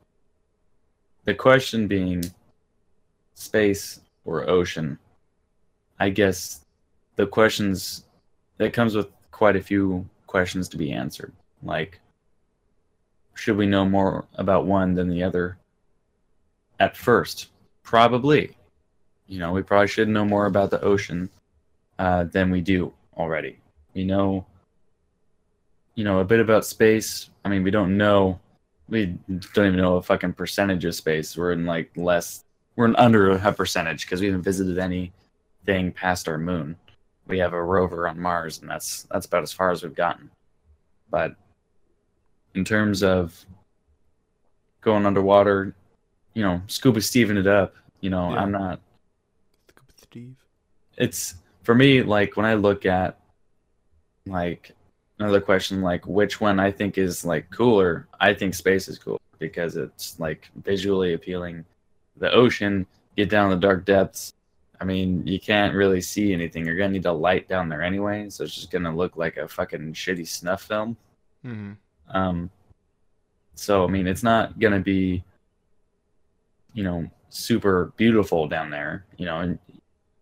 [1.25, 2.23] the question being
[3.33, 4.99] space or ocean.
[5.99, 6.63] I guess
[7.15, 8.05] the questions
[8.57, 11.33] that comes with quite a few questions to be answered.
[11.63, 11.99] Like
[13.39, 15.57] should we know more about one than the other
[16.79, 17.47] at first?
[17.83, 18.55] Probably.
[19.27, 21.29] You know, we probably should know more about the ocean
[21.97, 23.59] uh, than we do already.
[23.93, 24.45] We know
[25.99, 27.29] you know, a bit about space.
[27.43, 28.39] I mean, we don't know.
[28.87, 29.17] We
[29.53, 31.35] don't even know a fucking percentage of space.
[31.35, 32.45] We're in like less.
[32.77, 36.77] We're in under a percentage because we haven't visited anything past our moon.
[37.27, 40.31] We have a rover on Mars, and that's that's about as far as we've gotten.
[41.11, 41.35] But
[42.55, 43.45] in terms of
[44.81, 45.75] going underwater,
[46.33, 47.75] you know, scuba Steven it up.
[48.01, 48.39] You know, Yeah.
[48.41, 48.79] I'm not
[49.67, 50.35] Scuba Steve.
[50.97, 53.19] it's for me like when i look at
[54.25, 54.71] like
[55.19, 59.19] another question like which one i think is like cooler i think space is cool
[59.37, 61.63] because it's like visually appealing
[62.17, 62.85] the ocean
[63.17, 64.33] get down the dark depths
[64.81, 66.65] I mean, you can't really see anything.
[66.65, 69.45] You're gonna need a light down there anyway, so it's just gonna look like a
[69.45, 70.95] fucking shitty snuff film.
[71.43, 71.73] hmm
[72.09, 72.49] Um,
[73.55, 75.23] so I mean, it's not gonna be,
[76.73, 79.05] you know, super beautiful down there.
[79.17, 79.59] You know, and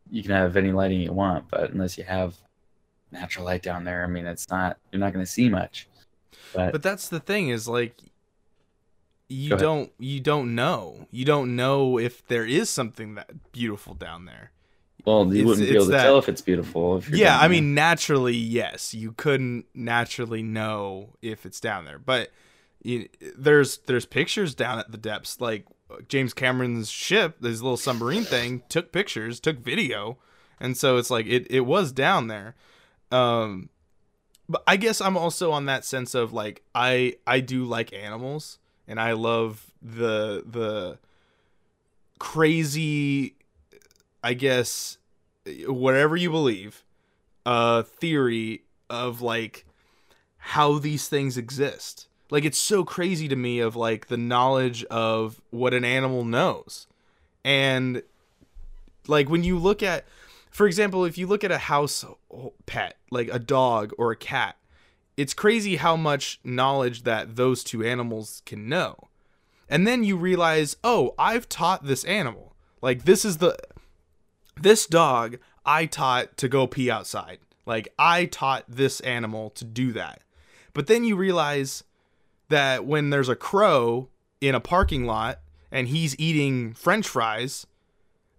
[0.10, 2.36] you can have any lighting you want, but unless you have
[3.12, 4.78] natural light down there, I mean, it's not.
[4.92, 5.88] You're not gonna see much.
[6.54, 8.02] But, But that's the thing is like
[9.30, 11.08] you don't you don't know.
[11.12, 14.52] You don't know if there is something that beautiful down there.
[15.06, 16.98] Well, you it's- wouldn't be able to that- tell if it's beautiful.
[16.98, 22.00] If you're Yeah, I mean naturally, yes, you couldn't naturally know if it's down there.
[22.00, 22.32] But
[22.84, 25.66] you, there's there's pictures down at the depths like
[26.10, 30.18] James Cameron's ship, this little submarine thing, took pictures, took video,
[30.60, 32.56] and so it's like it it was down there.
[33.12, 33.70] Um
[34.50, 38.60] but I guess I'm also on that sense of like I I do like animals
[38.88, 40.98] and I love the the
[42.20, 43.36] crazy
[44.28, 44.98] I guess
[45.68, 46.84] whatever you believe
[47.46, 49.66] uh theory of like
[50.38, 52.10] how these things exist.
[52.30, 56.88] Like it's so crazy to me of like the knowledge of what an animal knows.
[57.46, 58.04] And
[59.08, 60.04] like when you look at
[60.52, 62.04] for example, if you look at a house
[62.66, 64.58] pet, like a dog or a cat,
[65.16, 69.08] it's crazy how much knowledge that those two animals can know.
[69.70, 72.58] And then you realize, "Oh, I've taught this animal.
[72.82, 73.58] Like this is the
[74.62, 77.40] this dog I taught to go pee outside.
[77.66, 80.22] Like I taught this animal to do that.
[80.74, 81.84] But then you realize
[82.50, 85.40] that when there's a crow in a parking lot
[85.72, 87.68] and he's eating french fries,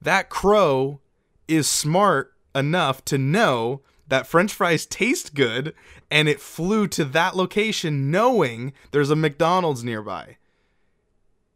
[0.01, 1.01] that crow
[1.47, 5.75] is smart enough to know that french fries taste good
[6.11, 10.39] and it flew to that location knowing there's a McDonald's nearby.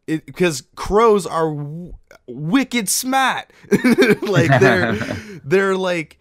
[0.05, 1.93] It, because crows are w-
[2.27, 3.51] wicked smart.
[4.21, 4.93] like they're
[5.43, 6.19] they're like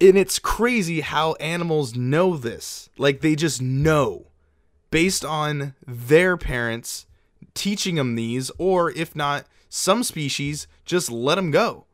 [0.00, 2.88] and it's crazy how animals know this.
[2.98, 4.26] Like they just know
[4.90, 7.06] based on their parents
[7.54, 11.86] teaching them these or if not some species just let them go.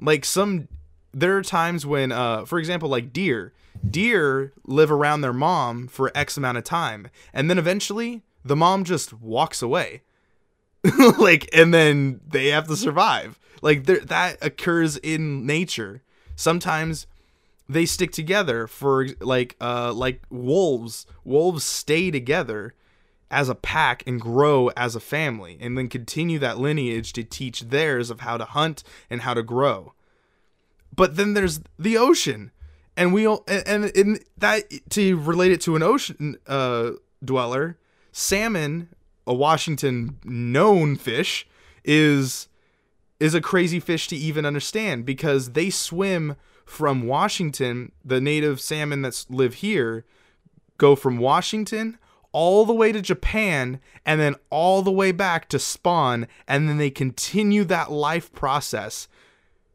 [0.00, 0.68] Like some
[1.12, 3.52] there are times when uh for example like deer
[3.88, 8.84] deer live around their mom for x amount of time and then eventually the mom
[8.84, 10.02] just walks away
[11.18, 13.38] like and then they have to survive.
[13.62, 16.02] Like that occurs in nature.
[16.36, 17.06] Sometimes
[17.68, 21.06] they stick together for like uh like wolves.
[21.24, 22.74] Wolves stay together
[23.30, 27.62] as a pack and grow as a family and then continue that lineage to teach
[27.62, 29.92] theirs of how to hunt and how to grow.
[30.94, 32.52] But then there's the ocean
[32.96, 36.92] and we all and in that to relate it to an ocean uh
[37.24, 37.78] dweller
[38.12, 38.88] salmon
[39.28, 41.46] a washington known fish
[41.84, 42.48] is
[43.20, 49.02] is a crazy fish to even understand because they swim from washington the native salmon
[49.02, 50.04] that's live here
[50.78, 51.98] go from washington
[52.32, 56.78] all the way to Japan and then all the way back to spawn and then
[56.78, 59.08] they continue that life process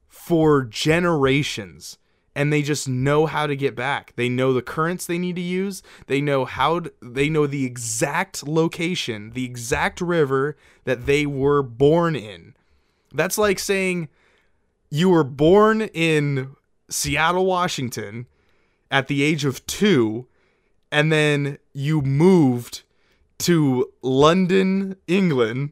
[0.08, 1.98] for generations
[2.36, 4.14] and they just know how to get back.
[4.16, 5.84] They know the currents they need to use.
[6.08, 11.62] They know how to, they know the exact location, the exact river that they were
[11.62, 12.56] born in.
[13.14, 14.10] That's like saying
[14.90, 16.56] you were born in
[16.90, 18.28] Seattle, Washington
[18.90, 20.28] at the age of 2
[20.92, 22.84] and then you moved
[23.40, 25.72] to London, England,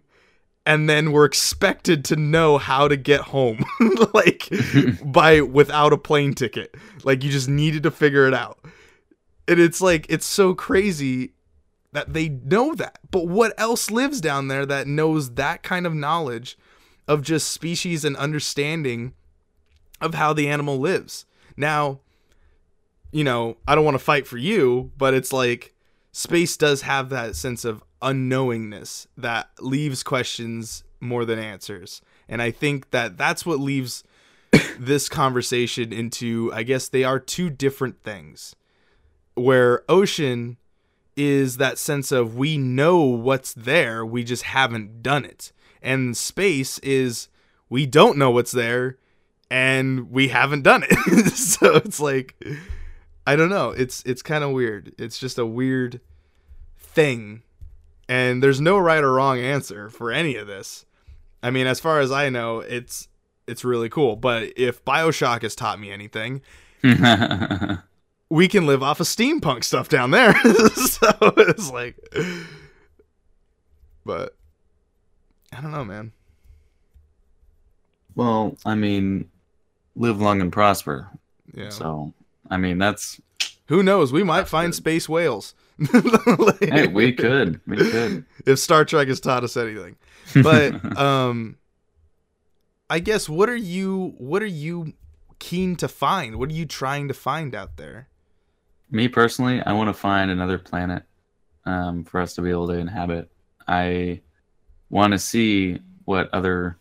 [0.65, 3.65] and then we're expected to know how to get home,
[4.13, 4.49] like
[5.03, 6.75] by without a plane ticket.
[7.03, 8.59] Like you just needed to figure it out.
[9.47, 11.33] And it's like it's so crazy
[11.93, 12.99] that they know that.
[13.09, 16.57] But what else lives down there that knows that kind of knowledge
[17.07, 19.13] of just species and understanding
[19.99, 21.25] of how the animal lives?
[21.57, 21.99] Now,
[23.11, 25.73] you know, I don't want to fight for you, but it's like
[26.11, 32.01] space does have that sense of unknowingness that leaves questions more than answers.
[32.27, 34.03] And I think that that's what leaves
[34.79, 38.55] this conversation into I guess they are two different things.
[39.35, 40.57] Where ocean
[41.15, 45.51] is that sense of we know what's there, we just haven't done it.
[45.81, 47.27] And space is
[47.69, 48.97] we don't know what's there
[49.49, 51.29] and we haven't done it.
[51.33, 52.35] so it's like
[53.25, 53.71] I don't know.
[53.71, 54.93] It's it's kind of weird.
[54.97, 56.01] It's just a weird
[56.77, 57.43] thing.
[58.11, 60.85] And there's no right or wrong answer for any of this.
[61.41, 63.07] I mean, as far as I know, it's
[63.47, 64.17] it's really cool.
[64.17, 66.41] But if BioShock has taught me anything,
[68.29, 70.33] we can live off of steampunk stuff down there.
[70.75, 71.07] so
[71.37, 71.95] it's like
[74.05, 74.35] but
[75.53, 76.11] I don't know, man.
[78.15, 79.29] Well, I mean,
[79.95, 81.07] live long and prosper.
[81.53, 81.69] Yeah.
[81.69, 82.13] So,
[82.49, 83.21] I mean, that's
[83.67, 84.11] Who knows?
[84.11, 84.77] We might That's find good.
[84.77, 85.55] space whales.
[85.89, 88.25] Hey, we could, we could.
[88.45, 89.95] if Star Trek has taught us anything.
[90.41, 91.57] But um
[92.89, 94.93] I guess what are you what are you
[95.39, 96.35] keen to find?
[96.35, 98.07] What are you trying to find out there?
[98.89, 101.03] Me personally, I want to find another planet
[101.65, 103.31] um, for us to be able to inhabit.
[103.67, 104.21] I
[104.89, 106.77] want to see what other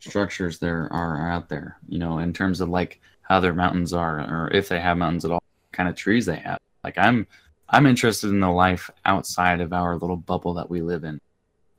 [0.00, 4.18] structures there are out there, you know, in terms of like how their mountains are,
[4.18, 6.58] or if they have mountains at all, what kind of trees they have.
[6.82, 7.26] Like I'm,
[7.72, 11.18] I'm interested in the life outside of our little bubble that we live in.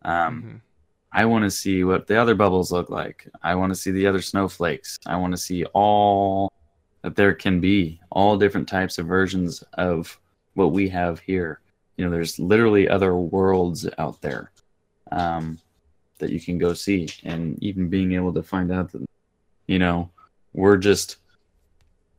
[0.01, 0.61] Um, Mhm.
[1.11, 3.27] I want to see what the other bubbles look like.
[3.43, 4.97] I want to see the other snowflakes.
[5.05, 6.51] I want to see all
[7.03, 10.19] that there can be, all different types of versions of
[10.55, 11.59] what we have here.
[11.97, 14.51] You know, there's literally other worlds out there
[15.11, 15.59] um,
[16.17, 19.05] that you can go see, and even being able to find out that,
[19.67, 20.09] you know,
[20.53, 21.17] we're just,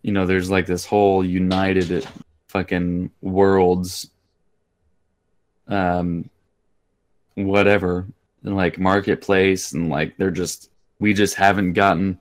[0.03, 2.07] you know, there's like this whole united
[2.55, 4.09] fucking worlds,
[5.68, 6.30] um,
[7.34, 8.07] whatever
[8.42, 12.18] like marketplace and like they're just we just haven't gotten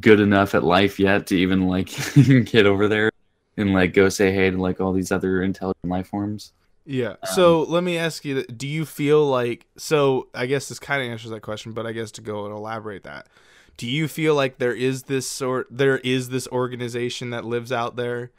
[0.00, 1.90] good enough at life yet to even like
[2.44, 3.10] get over there
[3.56, 6.52] and like go say hey to like all these other intelligent life forms
[6.86, 7.16] Yeah.
[7.34, 9.66] So let me ask you: Do you feel like?
[9.76, 12.54] So I guess this kind of answers that question, but I guess to go and
[12.54, 13.28] elaborate that,
[13.76, 17.96] do you feel like there is this sort, there is this organization that lives out
[17.96, 18.30] there,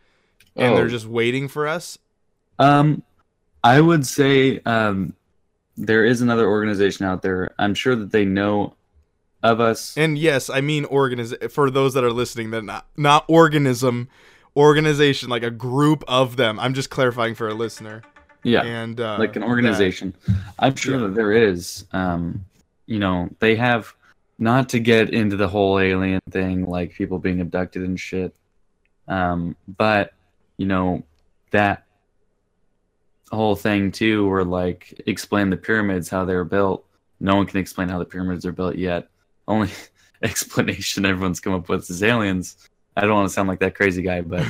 [0.56, 0.76] and Oh.
[0.76, 1.98] they're just waiting for us?
[2.60, 3.02] um
[3.64, 5.14] i would say um
[5.78, 8.76] there is another organization out there i'm sure that they know
[9.44, 13.26] of us And yes, I mean organiz for those that are listening, that not not
[13.28, 14.08] organism,
[14.56, 16.60] organization, like a group of them.
[16.60, 18.04] I'm just clarifying for a listener.
[18.44, 20.14] yeah And uh, like an organization.
[20.60, 21.08] I'm sure Yeah.
[21.08, 21.86] that there is.
[21.92, 22.46] Um,
[22.86, 23.96] you know, they have
[24.38, 28.36] not to get into the whole alien thing, like people being abducted and shit.
[29.08, 30.14] Um, but
[30.62, 31.02] you know
[31.50, 31.88] that
[33.32, 36.86] whole thing too, where like explain the pyramids how they were built.
[37.20, 39.10] No one can explain how the pyramids are built yet.
[39.48, 39.72] Only
[40.22, 42.70] explanation everyone's come up with is aliens.
[42.96, 44.46] I don't want to sound like that crazy guy, but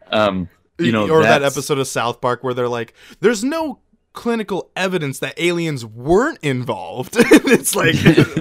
[0.10, 0.48] um,
[0.78, 3.80] you know, or that episode of South Park where they're like, "There's no
[4.14, 7.96] clinical evidence that aliens weren't involved." it's like,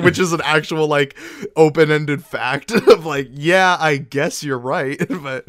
[0.05, 1.17] which is an actual like
[1.57, 5.43] open-ended fact of like, yeah, I guess you're right, but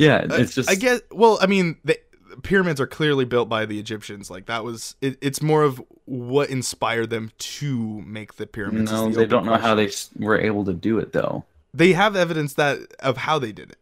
[0.00, 1.00] yeah, uh, it's just I guess.
[1.10, 1.98] Well, I mean, the
[2.42, 4.30] pyramids are clearly built by the Egyptians.
[4.30, 4.96] Like that was.
[5.00, 8.90] It, it's more of what inspired them to make the pyramids.
[8.90, 11.44] No, the they don't know how they were able to do it though.
[11.74, 13.78] They have evidence that of how they did it.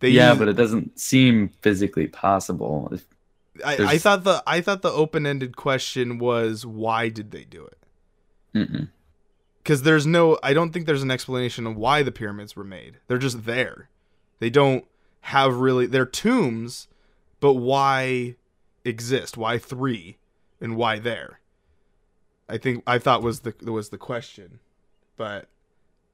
[0.00, 2.92] They yeah, use- but it doesn't seem physically possible.
[3.64, 8.88] I, I thought the I thought the open-ended question was why did they do it?
[9.62, 12.98] Because there's no, I don't think there's an explanation of why the pyramids were made.
[13.06, 13.88] They're just there.
[14.40, 14.84] They don't
[15.22, 15.86] have really.
[15.86, 16.88] They're tombs,
[17.40, 18.36] but why
[18.84, 19.36] exist?
[19.36, 20.18] Why three,
[20.60, 21.40] and why there?
[22.48, 24.58] I think I thought was the was the question,
[25.16, 25.48] but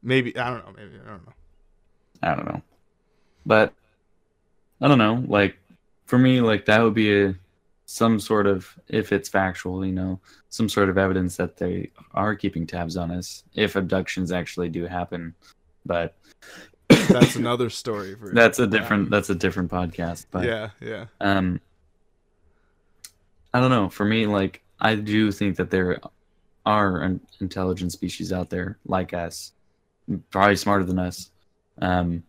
[0.03, 0.73] maybe I don't know.
[0.77, 1.33] Maybe I don't know.
[2.23, 2.63] I don't know,
[3.45, 3.73] but
[4.81, 5.25] I don't know.
[5.27, 5.59] Like
[6.07, 7.35] for me, like that would be a
[7.91, 12.37] some sort of if it's factual, you know, some sort of evidence that they are
[12.37, 15.35] keeping tabs on us if abductions actually do happen.
[15.87, 16.15] But
[17.09, 18.33] That's another story for.
[18.33, 20.27] that's a different that's a different podcast.
[20.31, 21.07] But yeah, yeah.
[21.21, 21.61] um
[23.55, 25.99] i don't know for me like i do think that there
[26.67, 29.53] are an intelligent species out there like us
[30.31, 31.31] probably smarter than us
[31.81, 32.23] um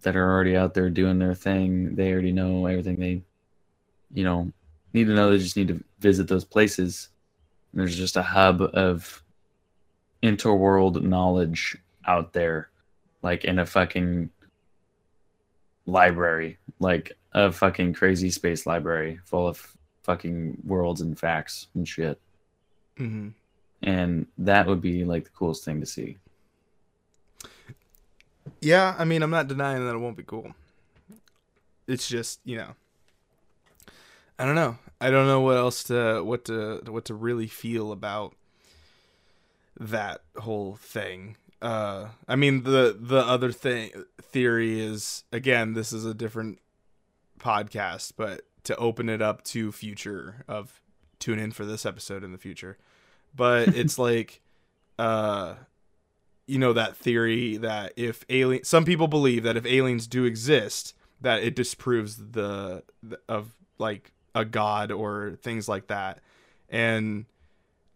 [0.00, 3.22] that are already out there doing their thing they already know everything they
[4.14, 4.50] you know
[4.94, 7.10] need to know they just need to visit those places
[7.72, 9.22] and there's just a hub of
[10.22, 11.76] interworld knowledge
[12.06, 12.70] out there
[13.22, 14.30] like in a fucking
[15.86, 22.20] library like a fucking crazy space library full of fucking worlds and facts and shit
[22.96, 23.28] hmm
[23.82, 26.16] and that would be like the coolest thing to see
[28.60, 30.54] Yeah, I mean, I'm not denying that it won't be cool.
[31.88, 32.74] It's just, you know,
[34.38, 34.78] I don't know.
[35.00, 38.36] I don't know what else to what to what to really feel about
[39.78, 41.36] that whole thing.
[41.62, 43.90] Uh, I mean, the the other thing
[44.20, 46.58] theory is again, this is a different
[47.38, 50.80] podcast, but to open it up to future of
[51.18, 52.78] tune in for this episode in the future.
[53.34, 54.40] But it's like,
[54.98, 55.54] uh,
[56.46, 60.94] you know that theory that if alien some people believe that if aliens do exist
[61.20, 66.18] that it disproves the, the of like a god or things like that.
[66.68, 67.26] And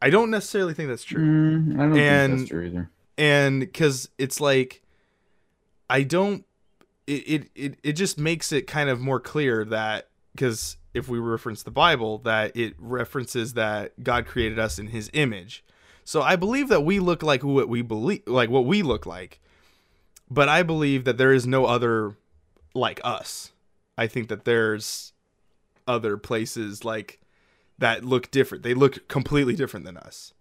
[0.01, 1.21] i don't necessarily think that's true.
[1.25, 4.83] Mm, i don't And- think that's true either and because it's like
[5.89, 6.45] I don't.
[7.07, 11.63] It, it it just makes it kind of more clear that because if we reference
[11.63, 15.65] the Bible, that it references that God created us in His image.
[16.05, 19.41] So I believe that we look like what we believe, like what we look like.
[20.29, 22.17] But I believe that there is no other
[22.75, 23.53] like us.
[23.97, 25.13] I think that there's
[25.87, 27.21] other places like
[27.79, 28.65] that look different.
[28.65, 30.33] They look completely different than us.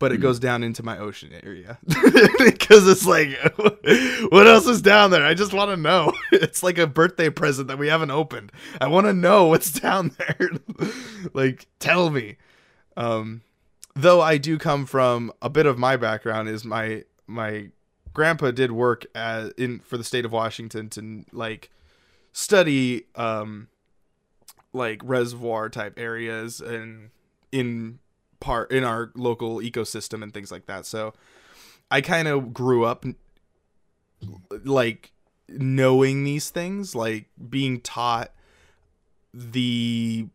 [0.00, 0.22] But it Hmm.
[0.22, 3.28] goes down into my ocean area because it's like,
[4.32, 5.24] what else is down there?
[5.24, 6.12] I just want to know.
[6.32, 8.50] It's like a birthday present that we haven't opened.
[8.80, 10.50] I want to know what's down there.
[11.34, 12.36] like, tell me.
[12.96, 13.42] Um,
[13.94, 17.68] though I do come from a bit of my background is my my
[18.14, 21.70] grandpa did work as in for the state of Washington to like
[22.32, 23.68] study um
[24.72, 27.10] like reservoir type areas and
[27.52, 27.98] in
[28.40, 30.86] part in our local ecosystem and things like that.
[30.86, 31.14] So
[31.90, 33.04] I kind of grew up
[34.64, 35.12] like
[35.48, 38.32] knowing these things, like being taught
[39.32, 40.28] the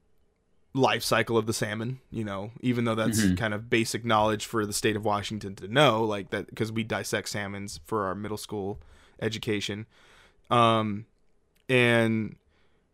[0.74, 3.38] life cycle of the salmon, you know, even though that's Mhm.
[3.38, 6.84] kind of basic knowledge for the state of Washington to know, like that because we
[6.84, 8.80] dissect salmons for our middle school
[9.22, 9.86] education.
[10.49, 11.06] Um
[11.70, 12.36] and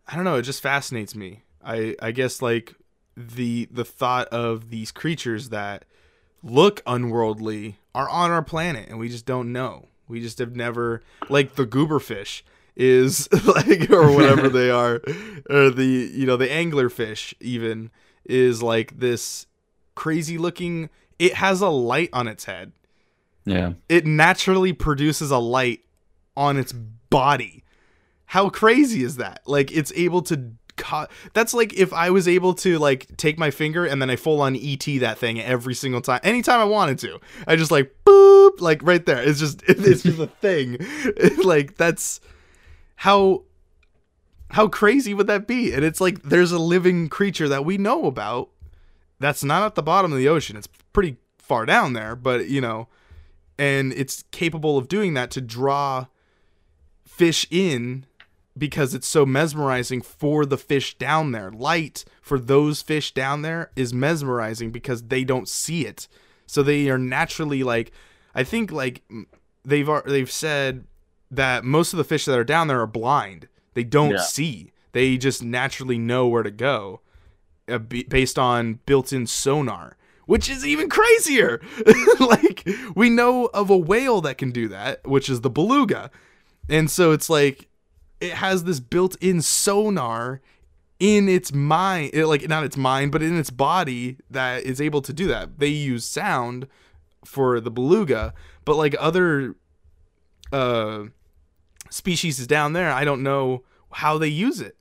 [0.08, 1.42] I don't know, it just fascinates me.
[1.64, 2.76] I I guess like
[3.18, 5.86] the the thought of these creatures that
[6.44, 9.88] look unworldly are on our planet and we just don't know.
[10.08, 12.42] We just have never like the gooberfish
[12.76, 15.02] is like or whatever they are
[15.50, 17.92] or the you know the anglerfish even
[18.26, 19.46] is like this
[19.96, 20.90] crazy looking
[21.20, 22.72] it has a light on its head
[23.46, 23.74] Yeah.
[23.90, 25.82] it naturally produces a light
[26.38, 27.64] on its body.
[28.28, 29.42] How crazy is that?
[29.46, 30.38] Like it's able to
[31.34, 34.42] that's like if I was able to like take my finger and then I full
[34.42, 37.20] on ET that thing every single time anytime I wanted to.
[37.48, 39.22] I just like boop like right there.
[39.22, 40.78] It's just it's just a thing.
[41.44, 42.20] like that's
[42.98, 43.44] how
[44.52, 45.74] how crazy would that be?
[45.74, 48.50] And it's like there's a living creature that we know about
[49.20, 50.58] that's not at the bottom of the ocean.
[50.58, 52.88] It's pretty far down there, but you know,
[53.58, 56.08] and it's capable of doing that to draw
[57.06, 58.06] fish in
[58.58, 61.52] because it's so mesmerizing for the fish down there.
[61.52, 66.08] Light for those fish down there is mesmerizing because they don't see it.
[66.48, 67.92] So they are naturally like
[68.36, 69.04] I think like
[69.64, 70.86] they've they've said
[71.30, 73.48] that most of the fish that are down there are blind.
[73.74, 74.22] They don't Yeah.
[74.22, 74.72] see.
[74.92, 77.00] They just naturally know where to go
[77.70, 79.96] uh, be- based on built-in sonar,
[80.26, 81.62] which is even crazier.
[82.20, 86.12] like we know of a whale that can do that, which is the beluga.
[86.70, 87.70] And so it's like
[88.22, 90.40] it has this built-in sonar
[91.00, 95.02] in its mind, it, like not its mind, but in its body that is able
[95.02, 95.58] to do that.
[95.58, 96.68] They use sound
[97.26, 99.56] for the beluga, but like other
[100.52, 101.06] uh
[101.90, 104.78] species is down there, I don't know how they use it.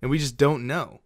[0.00, 1.00] And we just don't know.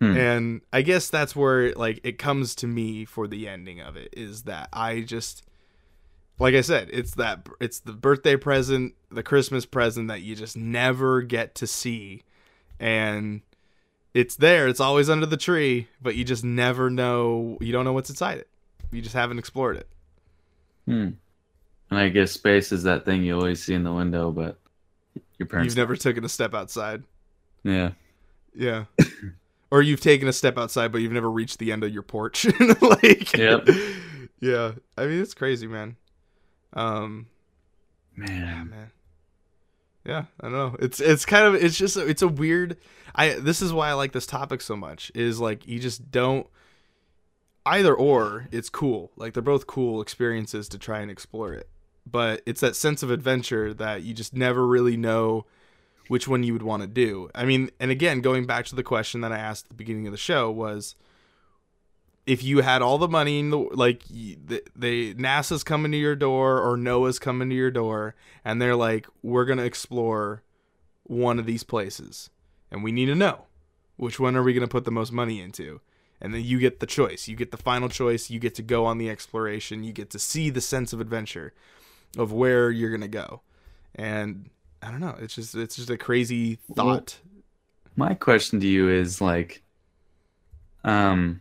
[0.00, 0.16] Hmm.
[0.16, 4.12] And I guess that's where like it comes to me for the ending of it
[4.16, 5.42] is that I just
[6.38, 10.56] like I said, it's that it's the birthday present, the Christmas present that you just
[10.56, 12.22] never get to see.
[12.78, 13.40] And
[14.12, 17.92] it's there, it's always under the tree, but you just never know you don't know
[17.92, 18.48] what's inside it.
[18.92, 19.88] You just haven't explored it.
[20.86, 21.10] Hmm.
[21.90, 24.58] And I guess space is that thing you always see in the window, but
[25.38, 25.70] your parents.
[25.70, 27.04] You've never taken a step outside.
[27.62, 27.92] Yeah.
[28.54, 28.84] Yeah.
[29.70, 32.46] or you've taken a step outside but you've never reached the end of your porch.
[32.80, 33.68] like Yep.
[34.38, 34.72] Yeah.
[34.98, 35.96] I mean it's crazy, man.
[36.76, 37.26] Um
[38.16, 38.70] yeah, Man.
[38.70, 38.90] man.
[40.04, 40.76] Yeah, I don't know.
[40.78, 42.76] It's it's kind of it's just it's a weird
[43.14, 46.46] I this is why I like this topic so much is like you just don't
[47.64, 49.10] either or it's cool.
[49.16, 51.68] Like they're both cool experiences to try and explore it.
[52.08, 55.44] But it's that sense of adventure that you just never really know
[56.06, 57.28] which one you would want to do.
[57.34, 60.06] I mean, and again, going back to the question that I asked at the beginning
[60.06, 60.94] of the show was
[62.26, 66.16] if you had all the money in the like the, the NASA's coming to your
[66.16, 68.14] door or NOAA's coming to your door
[68.44, 70.42] and they're like we're going to explore
[71.04, 72.30] one of these places
[72.70, 73.46] and we need to know
[73.96, 75.80] which one are we going to put the most money into.
[76.20, 77.28] And then you get the choice.
[77.28, 78.30] You get the final choice.
[78.30, 79.84] You get to go on the exploration.
[79.84, 81.52] You get to see the sense of adventure
[82.16, 83.42] of where you're going to go.
[83.94, 84.50] And
[84.82, 85.16] i don't know.
[85.18, 87.18] It's just it's just a crazy Well, thought.
[87.96, 89.62] My question to you is like,
[90.84, 91.40] um,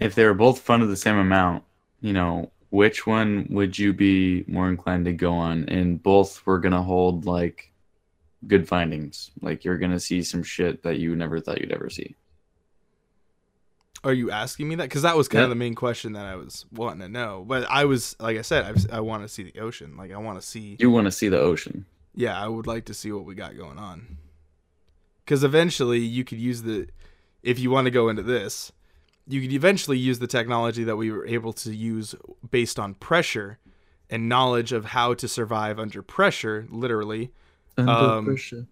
[0.00, 1.64] if they were both funded the same amount,
[2.00, 5.68] you know, which one would you be more inclined to go on?
[5.68, 7.72] And both were gonna hold like
[8.46, 9.30] good findings.
[9.40, 12.16] Like you're gonna see some shit that you never thought you'd ever see.
[14.04, 14.84] Are you asking me that?
[14.84, 17.44] Because that was kind of the main question that I was wanting to know.
[17.46, 19.96] But I was, like I said, I've, I want to see the ocean.
[19.96, 20.76] Like I want to see.
[20.78, 21.84] You want to see the ocean.
[22.14, 24.18] Yeah, I would like to see what we got going on.
[25.24, 26.88] Because eventually you could use the,
[27.42, 28.72] if you want to go into this,
[29.28, 32.14] you could eventually use the technology that we were able to use
[32.50, 33.58] based on pressure
[34.10, 37.30] and knowledge of how to survive under pressure, literally,
[37.76, 38.66] Under Um, pressure.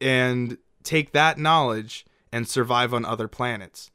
[0.00, 3.92] and take that knowledge and survive on other planets.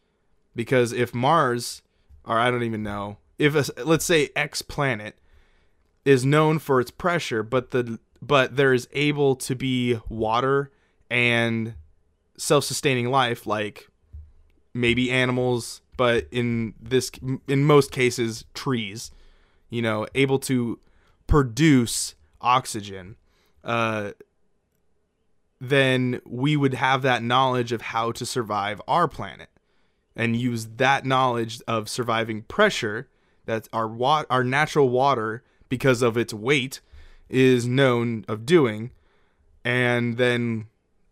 [0.55, 1.81] Because if Mars,
[2.25, 5.17] or I don't even know, if a, let's say X planet
[6.05, 10.71] is known for its pressure, but the but there is able to be water
[11.09, 11.75] and
[12.37, 13.87] self-sustaining life, like
[14.73, 17.11] maybe animals, but in this
[17.49, 19.11] in most cases trees,
[19.69, 20.79] you know, able to
[21.27, 23.17] produce oxygen.
[23.65, 24.11] Uh,
[25.59, 29.49] then we would have that knowledge of how to survive our planet
[30.15, 33.09] and use that knowledge of surviving pressure
[33.45, 36.79] that our wa- our natural water because of its weight
[37.27, 38.91] is known of doing
[39.65, 40.67] and then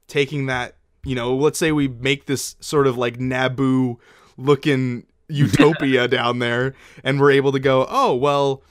[0.07, 3.97] taking that you know let's say we make this sort of like Naboo
[4.38, 6.73] looking utopia down there
[7.03, 8.61] and we're able to go oh well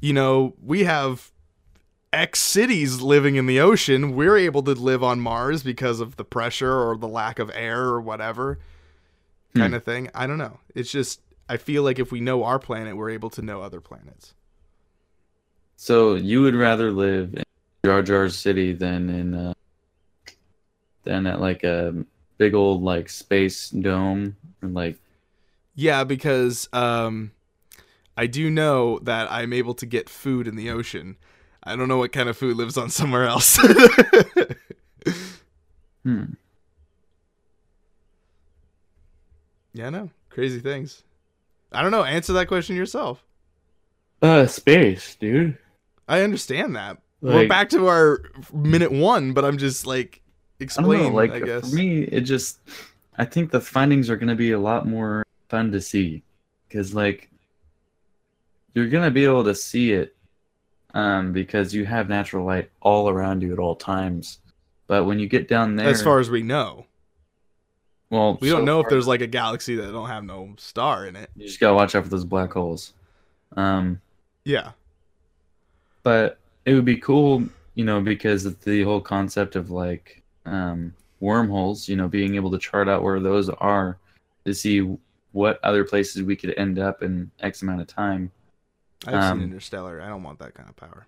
[0.00, 1.32] you know we have
[2.12, 6.24] X cities living in the ocean, we're able to live on Mars because of the
[6.24, 8.58] pressure or the lack of air or whatever
[9.52, 9.60] Hmm.
[9.60, 10.10] kind of thing.
[10.14, 10.60] I don't know.
[10.74, 13.80] It's just I feel like if we know our planet, we're able to know other
[13.80, 14.34] planets.
[15.76, 17.44] So you would rather live in
[17.84, 19.54] Jar Jar City than in uh,
[21.04, 22.04] than at like a
[22.38, 24.96] big old like space dome and like
[25.74, 27.32] Yeah, because um
[28.16, 31.16] I do know that I'm able to get food in the ocean.
[31.62, 33.58] I don't know what kind of food lives on somewhere else.
[36.02, 36.24] hmm.
[39.74, 40.10] yeah, I know.
[40.30, 41.02] Crazy things.
[41.72, 42.04] I don't know.
[42.04, 43.22] Answer that question yourself.
[44.22, 45.58] Uh space, dude.
[46.08, 46.98] I understand that.
[47.20, 48.20] We're back to our
[48.52, 50.26] minute one, but I'm just like I
[50.60, 51.02] don't explain.
[51.02, 51.68] know, like I guess.
[51.68, 52.60] for me it just
[53.18, 56.22] I think the findings are going to be a lot more fun to see
[56.70, 57.30] cuz like
[58.74, 60.14] you're going to be able to see it
[60.94, 64.38] um because you have natural light all around you at all times.
[64.86, 66.86] But when you get down there as far as we know,
[68.10, 71.16] well we don't know if there's like a galaxy that don't have no star in
[71.16, 71.30] it.
[71.36, 72.92] You just gotta watch out for those black holes.
[73.56, 74.00] Um,
[74.44, 74.72] Yeah,
[76.02, 77.44] but it would be cool,
[77.74, 82.50] you know, because of the whole concept of like um, wormholes, you know, being able
[82.50, 83.98] to chart out where those are
[84.44, 84.96] to see
[85.32, 88.30] what other places we could end up in X amount of time.
[89.06, 90.00] I've Um, seen Interstellar.
[90.00, 91.06] I don't want that kind of power.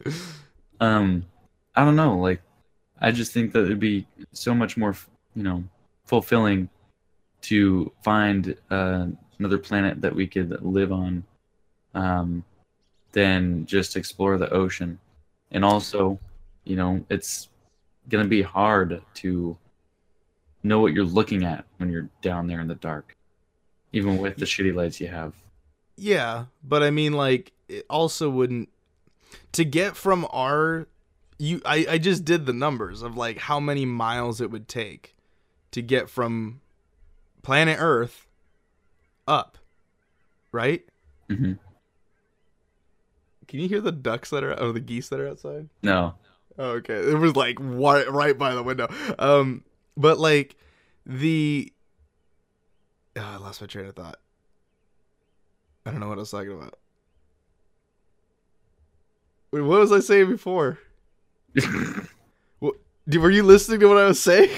[0.80, 1.24] um,
[1.74, 2.42] I don't know, like
[3.00, 4.96] I just think that it'd be so much more,
[5.34, 5.64] you know,
[6.06, 6.68] fulfilling
[7.42, 9.06] to find uh,
[9.38, 11.24] another planet that we could live on
[11.94, 12.44] um,
[13.12, 14.98] than just explore the ocean.
[15.50, 16.18] And also,
[16.64, 17.48] you know, it's
[18.08, 19.56] gonna be hard to
[20.62, 23.16] know what you're looking at when you're down there in the dark,
[23.92, 25.34] even with the shitty lights you have.
[25.96, 28.68] yeah, but I mean, like, it also wouldn't
[29.52, 30.86] to get from our
[31.38, 31.60] you.
[31.64, 35.14] I I just did the numbers of like how many miles it would take
[35.72, 36.60] to get from
[37.42, 38.26] planet Earth
[39.26, 39.58] up,
[40.52, 40.84] right?
[41.28, 41.54] hmm
[43.48, 45.68] Can you hear the ducks that are or the geese that are outside?
[45.82, 46.14] No,
[46.58, 46.94] okay.
[46.94, 48.88] It was like right, right by the window.
[49.18, 49.64] Um,
[49.96, 50.56] but like
[51.06, 51.72] the
[53.16, 54.18] oh, I lost my train of thought.
[55.86, 56.78] I don't know what I was talking about.
[59.50, 60.78] Wait, what was I saying before?
[61.54, 64.50] Did, were you listening to what I was saying?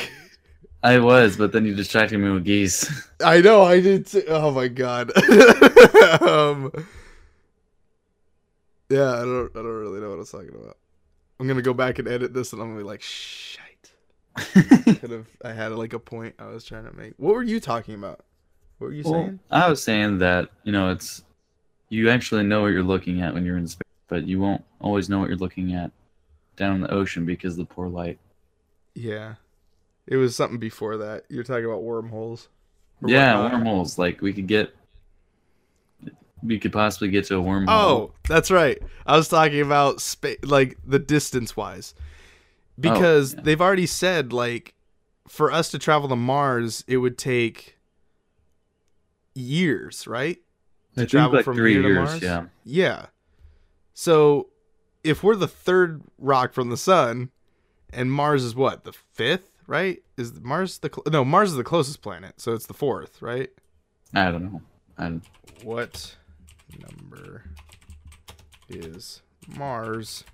[0.82, 2.88] I was, but then you distracted me with geese.
[3.24, 4.06] I know I did.
[4.06, 5.10] Say, oh my god.
[6.22, 6.70] um,
[8.88, 9.50] yeah, I don't.
[9.52, 10.76] I don't really know what I was talking about.
[11.38, 13.92] I'm gonna go back and edit this, and I'm gonna be like, shite.
[14.36, 15.26] Could have.
[15.44, 17.14] I had like a point I was trying to make.
[17.16, 18.20] What were you talking about?
[18.78, 19.40] What were you Well, saying?
[19.50, 21.22] I was saying that you know it's
[21.88, 25.08] you actually know what you're looking at when you're in space, but you won't always
[25.08, 25.90] know what you're looking at
[26.56, 28.18] down in the ocean because of the poor light.
[28.94, 29.34] Yeah,
[30.06, 31.24] it was something before that.
[31.28, 32.48] You're talking about wormholes.
[33.04, 33.98] yeah, wormholes.
[33.98, 34.74] Like we could get,
[36.46, 37.66] we could possibly get to a wormhole.
[37.68, 38.78] Oh, that's right.
[39.06, 41.94] I was talking about space, like the distance wise,
[42.78, 43.42] because oh, yeah.
[43.44, 44.74] they've already said like
[45.28, 47.76] for us to travel to Mars, it would take
[49.34, 50.38] years, right?
[50.94, 51.94] Think travel like from three here to.
[51.94, 52.22] Mars?
[52.22, 53.06] Yeah, Yeah.
[53.92, 54.48] So
[55.02, 57.30] if we're the third rock from the sun,
[57.90, 60.02] and Mars is what the fifth right?
[60.16, 61.24] Is Mars the cl- no?
[61.24, 63.50] Mars is the closest planet, so it's the fourth, right?
[64.14, 64.62] I don't know.
[64.98, 65.20] I,
[65.62, 66.16] What
[66.78, 67.44] number
[68.68, 70.24] is Mars?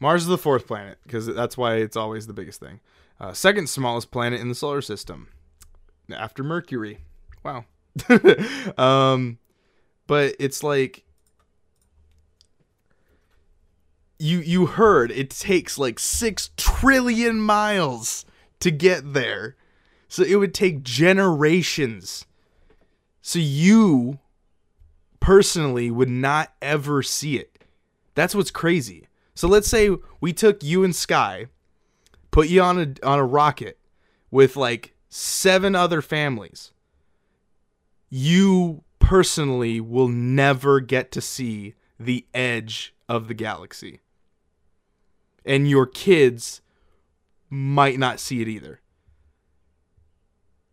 [0.00, 2.80] Mars is the fourth planet because that's why it's always the biggest thing.
[3.20, 5.28] Uh, second smallest planet in the solar system,
[6.14, 6.98] after Mercury.
[7.44, 7.64] Wow.
[8.78, 9.38] um,
[10.06, 11.04] but it's like
[14.18, 18.24] you you heard it takes like six trillion miles
[18.60, 19.56] to get there,
[20.08, 22.24] so it would take generations.
[23.20, 24.20] So you
[25.28, 27.62] personally would not ever see it.
[28.14, 29.08] That's what's crazy.
[29.34, 29.90] So let's say
[30.22, 31.48] we took you and Sky,
[32.30, 33.78] put you on a on a rocket
[34.30, 36.72] with like seven other families.
[38.08, 44.00] You personally will never get to see the edge of the galaxy.
[45.44, 46.62] And your kids
[47.50, 48.80] might not see it either.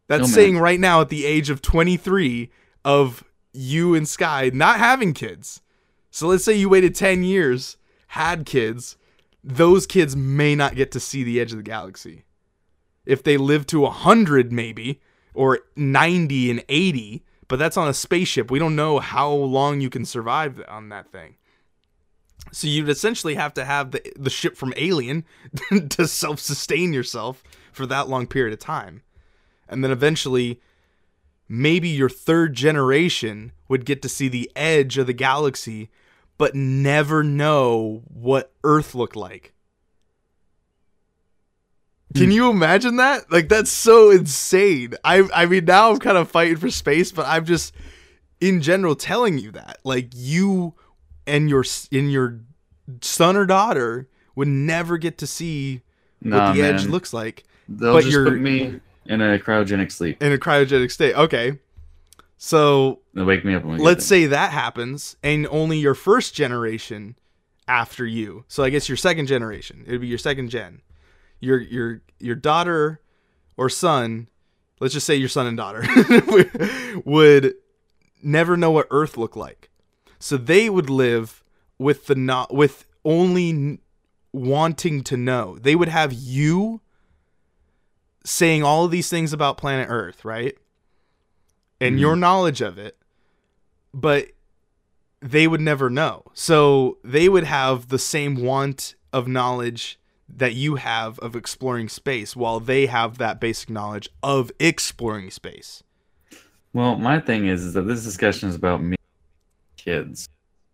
[0.07, 0.29] That's man.
[0.29, 2.49] saying right now at the age of 23
[2.85, 3.21] of
[3.55, 5.61] you and Sky not having kids.
[6.11, 7.77] So let's say you waited 10 years,
[8.07, 8.97] had kids,
[9.43, 12.25] those kids may not get to see the edge of the galaxy.
[13.05, 15.01] If they live to 100 maybe
[15.33, 18.49] or 90 and 80, but that's on a spaceship.
[18.49, 21.35] We don't know how long you can survive on that thing.
[22.51, 25.25] So you'd essentially have to have the the ship from Alien
[25.89, 29.01] to self-sustain yourself for that long period of time.
[29.67, 30.61] And then eventually
[31.47, 35.89] maybe your third generation would get to see the edge of the galaxy
[36.37, 39.53] but never know what Earth looked like.
[42.13, 42.31] Can hmm.
[42.31, 43.31] you imagine that?
[43.31, 44.95] Like that's so insane.
[45.03, 47.73] I I mean now I'm kind of fighting for space, but I'm just
[48.39, 49.79] in general telling you that.
[49.83, 50.73] Like you
[51.25, 52.39] and your and your
[53.01, 55.81] son or daughter would never get to see
[56.21, 59.91] nah, what the edge looks like They'll but just you're- put me in a cryogenic
[59.91, 60.21] sleep.
[60.21, 61.15] in a cryogenic state.
[61.15, 61.59] Okay.
[62.37, 63.63] So They'll wake me up.
[63.63, 67.15] When let's say that happens and only your first generation
[67.67, 70.81] after you so i guess your second generation it would be your second gen
[71.39, 73.01] your your your daughter
[73.57, 74.27] or son
[74.79, 75.83] let's just say your son and daughter
[77.05, 77.55] would
[78.21, 79.71] never know what earth looked like
[80.19, 81.43] so they would live
[81.79, 83.79] with the not with only
[84.31, 86.81] wanting to know they would have you
[88.25, 90.57] saying all of these things about planet earth right
[91.79, 91.99] and Mhm.
[92.01, 92.97] your knowledge of it
[93.93, 94.27] but
[95.21, 96.23] they would never know.
[96.33, 99.97] So they would have the same want of knowledge
[100.27, 105.81] that you have of exploring space while they have that basic knowledge of exploring space.
[106.73, 108.97] Well, my thing is, is that this discussion is about me,
[109.77, 110.27] kids.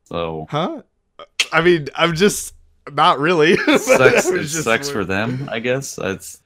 [0.05, 0.81] So Huh?
[1.53, 2.55] I mean, I'm just
[2.91, 3.55] not really.
[3.77, 4.25] sucks.
[4.25, 5.97] It sucks for them, I guess.
[6.01, 6.41] It's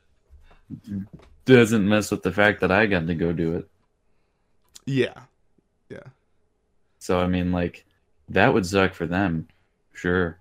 [1.45, 3.67] doesn't mess with the fact that I got to go do it.
[4.85, 5.13] Yeah.
[5.89, 6.03] Yeah.
[6.99, 7.85] So I mean, like
[8.29, 9.47] that would suck for them,
[9.93, 10.39] sure.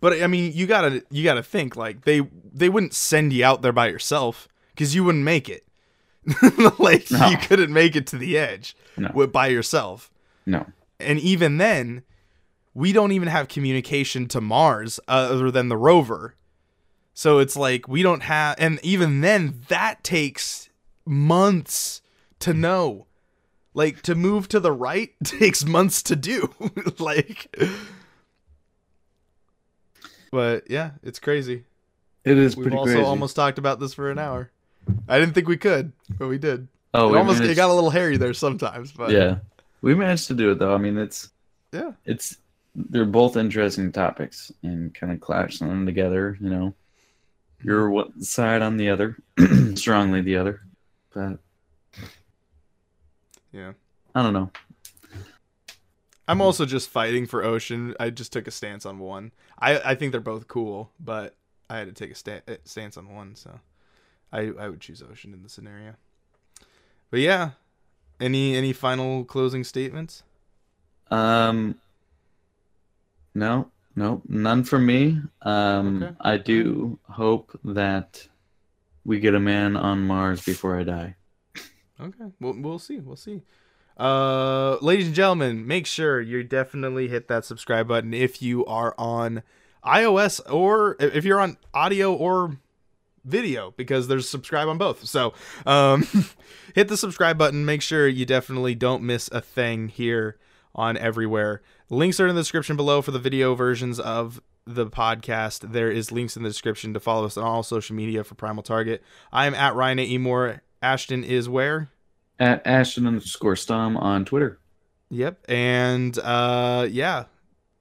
[0.00, 2.20] But I mean, you got to you got to think like they
[2.52, 5.64] they wouldn't send you out there by yourself cuz you wouldn't make it.
[6.78, 7.28] like No.
[7.28, 9.08] you couldn't make it to the edge No.
[9.08, 10.10] wi- by yourself.
[10.46, 10.66] No.
[11.00, 12.02] and even then
[12.74, 16.34] we don't even have communication to mars other than the rover
[17.14, 20.68] so it's like we don't have and even then that takes
[21.04, 22.02] months
[22.38, 23.06] to know
[23.74, 26.52] like to move to the right takes months to do
[26.98, 27.54] like
[30.30, 31.64] but yeah it's crazy
[32.24, 32.56] It is pretty crazy.
[32.56, 33.06] we've pretty also crazy.
[33.06, 34.50] almost talked about this for an hour
[35.08, 37.74] i didn't think we could but we did oh, it we almost it got a
[37.74, 39.36] little hairy there sometimes but yeah,
[39.82, 40.74] we managed to do it though.
[40.74, 41.30] I mean, it's
[41.72, 42.36] yeah it's
[42.76, 46.38] they're both interesting topics and kind of clashing them together.
[46.40, 46.74] You know,
[47.64, 49.16] you're one side on the other,
[49.74, 50.60] strongly the other,
[51.14, 51.38] but
[53.52, 53.72] yeah
[54.14, 54.50] I don't know.
[56.28, 57.94] I'm also just fighting for Ocean.
[57.98, 59.32] I just took a stance on one.
[59.58, 61.34] I, I think they're both cool, but
[61.68, 63.60] I had to take a sta- uh, stance on one, so
[64.32, 65.94] I I would choose Ocean in the scenario.
[67.10, 67.50] But yeah,
[68.20, 70.22] any any final closing statements?
[71.10, 71.76] Um,
[73.34, 75.20] no, no, none for me.
[75.42, 76.14] Um, Okay.
[76.20, 78.26] I do hope that
[79.04, 81.16] we get a man on Mars before I die.
[82.00, 82.98] Okay, we'll we'll see.
[82.98, 83.42] We'll see.
[83.98, 88.94] Uh, ladies and gentlemen, make sure you definitely hit that subscribe button if you are
[88.98, 89.42] on
[89.84, 92.56] iOS or if you're on audio or
[93.24, 95.04] video because there's subscribe on both.
[95.04, 95.34] So,
[95.66, 96.06] um,
[96.74, 97.64] hit the subscribe button.
[97.64, 100.38] Make sure you definitely don't miss a thing here
[100.74, 101.62] on everywhere.
[101.90, 106.12] Links are in the description below for the video versions of the podcast, there is
[106.12, 109.02] links in the description to follow us on all social media for Primal Target.
[109.32, 110.04] I am at Ryan A.
[110.04, 110.18] E.
[110.18, 110.62] Moore.
[110.80, 111.90] Ashton is where?
[112.38, 114.58] At Ashton underscore Stom on Twitter.
[115.10, 115.44] Yep.
[115.48, 117.24] And uh, yeah,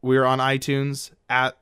[0.01, 1.57] we're on iTunes at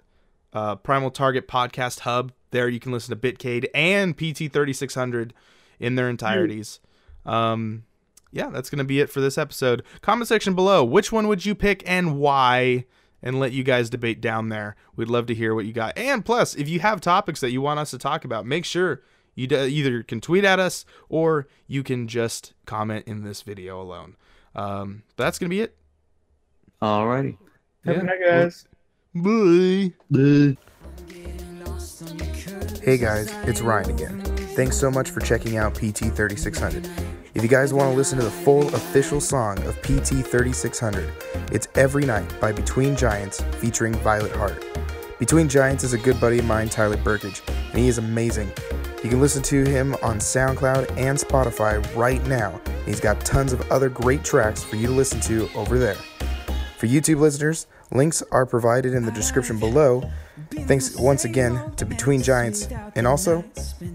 [0.54, 2.32] uh, Primal Target Podcast Hub.
[2.52, 5.34] There you can listen to Bitcade and PT 3600
[5.80, 6.80] in their entireties.
[7.26, 7.84] Um,
[8.32, 9.84] yeah, that's going to be it for this episode.
[10.02, 10.84] Comment section below.
[10.84, 12.86] Which one would you pick and why?
[13.22, 14.78] And let you guys debate down there.
[14.96, 15.98] We'd love to hear what you got.
[15.98, 19.02] And plus, if you have topics that you want us to talk about, make sure
[19.36, 23.82] you d- either can tweet at us or you can just comment in this video
[23.82, 24.16] alone.
[24.56, 25.76] Um, that's going to be it.
[26.82, 27.38] Alrighty.
[27.84, 28.02] Have Yeah.
[28.02, 28.66] a night, guys.
[29.14, 29.94] Bye.
[30.10, 30.58] Bye.
[32.84, 34.22] Hey guys, it's Ryan again.
[34.56, 36.90] Thanks so much for checking out PT 3600.
[37.36, 41.14] If you guys want to listen to the full official song of PT 3600,
[41.52, 44.66] it's Every Night by Between Giants featuring Violet Heart.
[45.20, 48.52] Between Giants is a good buddy of mine, Tyler Burkage, and he is amazing.
[49.04, 52.60] You can listen to him on SoundCloud and Spotify right now.
[52.88, 55.98] He's got tons of other great tracks for you to listen to over there.
[56.80, 60.02] For YouTube listeners, links are provided in the description below.
[60.52, 63.44] Thanks once again to Between Giants, and also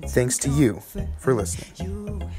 [0.07, 0.81] thanks to you
[1.19, 2.31] for listening.